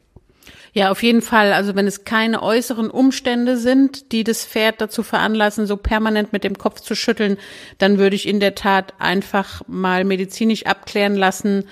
Ja, 0.76 0.90
auf 0.90 1.04
jeden 1.04 1.22
Fall. 1.22 1.52
Also 1.52 1.76
wenn 1.76 1.86
es 1.86 2.04
keine 2.04 2.42
äußeren 2.42 2.90
Umstände 2.90 3.56
sind, 3.56 4.10
die 4.10 4.24
das 4.24 4.44
Pferd 4.44 4.80
dazu 4.80 5.04
veranlassen, 5.04 5.68
so 5.68 5.76
permanent 5.76 6.32
mit 6.32 6.42
dem 6.42 6.58
Kopf 6.58 6.80
zu 6.80 6.96
schütteln, 6.96 7.38
dann 7.78 7.98
würde 7.98 8.16
ich 8.16 8.26
in 8.26 8.40
der 8.40 8.56
Tat 8.56 8.92
einfach 8.98 9.62
mal 9.68 10.02
medizinisch 10.02 10.66
abklären 10.66 11.14
lassen, 11.14 11.64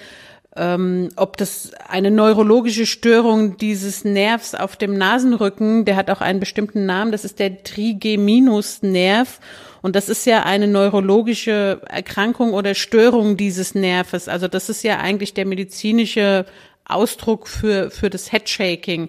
ähm, 0.54 1.08
ob 1.16 1.36
das 1.36 1.72
eine 1.88 2.12
neurologische 2.12 2.86
Störung 2.86 3.56
dieses 3.56 4.04
Nervs 4.04 4.54
auf 4.54 4.76
dem 4.76 4.96
Nasenrücken, 4.96 5.84
der 5.84 5.96
hat 5.96 6.08
auch 6.08 6.20
einen 6.20 6.38
bestimmten 6.38 6.86
Namen, 6.86 7.10
das 7.10 7.24
ist 7.24 7.40
der 7.40 7.64
Trigeminusnerv. 7.64 9.40
Und 9.80 9.96
das 9.96 10.08
ist 10.08 10.26
ja 10.26 10.44
eine 10.44 10.68
neurologische 10.68 11.80
Erkrankung 11.88 12.52
oder 12.52 12.74
Störung 12.74 13.36
dieses 13.36 13.74
Nerves. 13.74 14.28
Also 14.28 14.46
das 14.46 14.68
ist 14.68 14.84
ja 14.84 14.98
eigentlich 15.00 15.34
der 15.34 15.44
medizinische 15.44 16.46
Ausdruck 16.84 17.48
für, 17.48 17.90
für 17.90 18.10
das 18.10 18.32
Headshaking. 18.32 19.08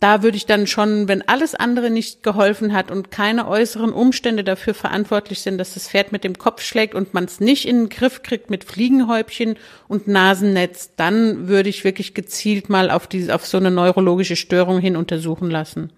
Da 0.00 0.22
würde 0.22 0.36
ich 0.36 0.44
dann 0.44 0.66
schon, 0.66 1.08
wenn 1.08 1.26
alles 1.26 1.54
andere 1.54 1.88
nicht 1.88 2.22
geholfen 2.22 2.74
hat 2.74 2.90
und 2.90 3.10
keine 3.10 3.48
äußeren 3.48 3.92
Umstände 3.92 4.44
dafür 4.44 4.74
verantwortlich 4.74 5.40
sind, 5.40 5.56
dass 5.56 5.74
das 5.74 5.88
Pferd 5.88 6.12
mit 6.12 6.24
dem 6.24 6.36
Kopf 6.36 6.62
schlägt 6.62 6.94
und 6.94 7.14
man 7.14 7.24
es 7.24 7.40
nicht 7.40 7.66
in 7.66 7.76
den 7.76 7.88
Griff 7.88 8.22
kriegt 8.22 8.50
mit 8.50 8.64
Fliegenhäubchen 8.64 9.56
und 9.88 10.06
Nasennetz, 10.06 10.90
dann 10.96 11.48
würde 11.48 11.70
ich 11.70 11.84
wirklich 11.84 12.12
gezielt 12.12 12.68
mal 12.68 12.90
auf 12.90 13.06
diese, 13.06 13.34
auf 13.34 13.46
so 13.46 13.56
eine 13.56 13.70
neurologische 13.70 14.36
Störung 14.36 14.78
hin 14.78 14.96
untersuchen 14.96 15.50
lassen. 15.50 15.90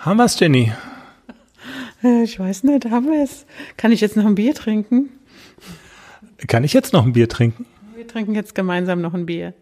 Haben 0.00 0.18
wir 0.18 0.24
es, 0.24 0.38
Jenny? 0.38 0.72
Ich 2.02 2.38
weiß 2.38 2.64
nicht, 2.64 2.86
haben 2.86 3.06
wir 3.06 3.22
es. 3.22 3.46
Kann 3.76 3.92
ich 3.92 4.00
jetzt 4.00 4.16
noch 4.16 4.26
ein 4.26 4.34
Bier 4.34 4.54
trinken? 4.54 5.10
Kann 6.46 6.64
ich 6.64 6.72
jetzt 6.72 6.92
noch 6.92 7.04
ein 7.04 7.12
Bier 7.12 7.28
trinken? 7.28 7.66
Wir 7.94 8.08
trinken 8.08 8.34
jetzt 8.34 8.54
gemeinsam 8.54 9.00
noch 9.00 9.14
ein 9.14 9.26
Bier. 9.26 9.52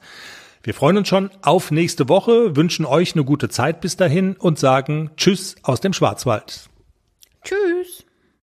Wir 0.63 0.73
freuen 0.73 0.97
uns 0.97 1.09
schon 1.09 1.29
auf 1.41 1.71
nächste 1.71 2.07
Woche, 2.07 2.55
wünschen 2.55 2.85
euch 2.85 3.15
eine 3.15 3.25
gute 3.25 3.49
Zeit 3.49 3.81
bis 3.81 3.97
dahin 3.97 4.37
und 4.37 4.57
sagen 4.57 5.11
Tschüss 5.17 5.55
aus 5.61 5.81
dem 5.81 5.91
Schwarzwald. 5.91 6.69
Tschüss. 7.43 8.05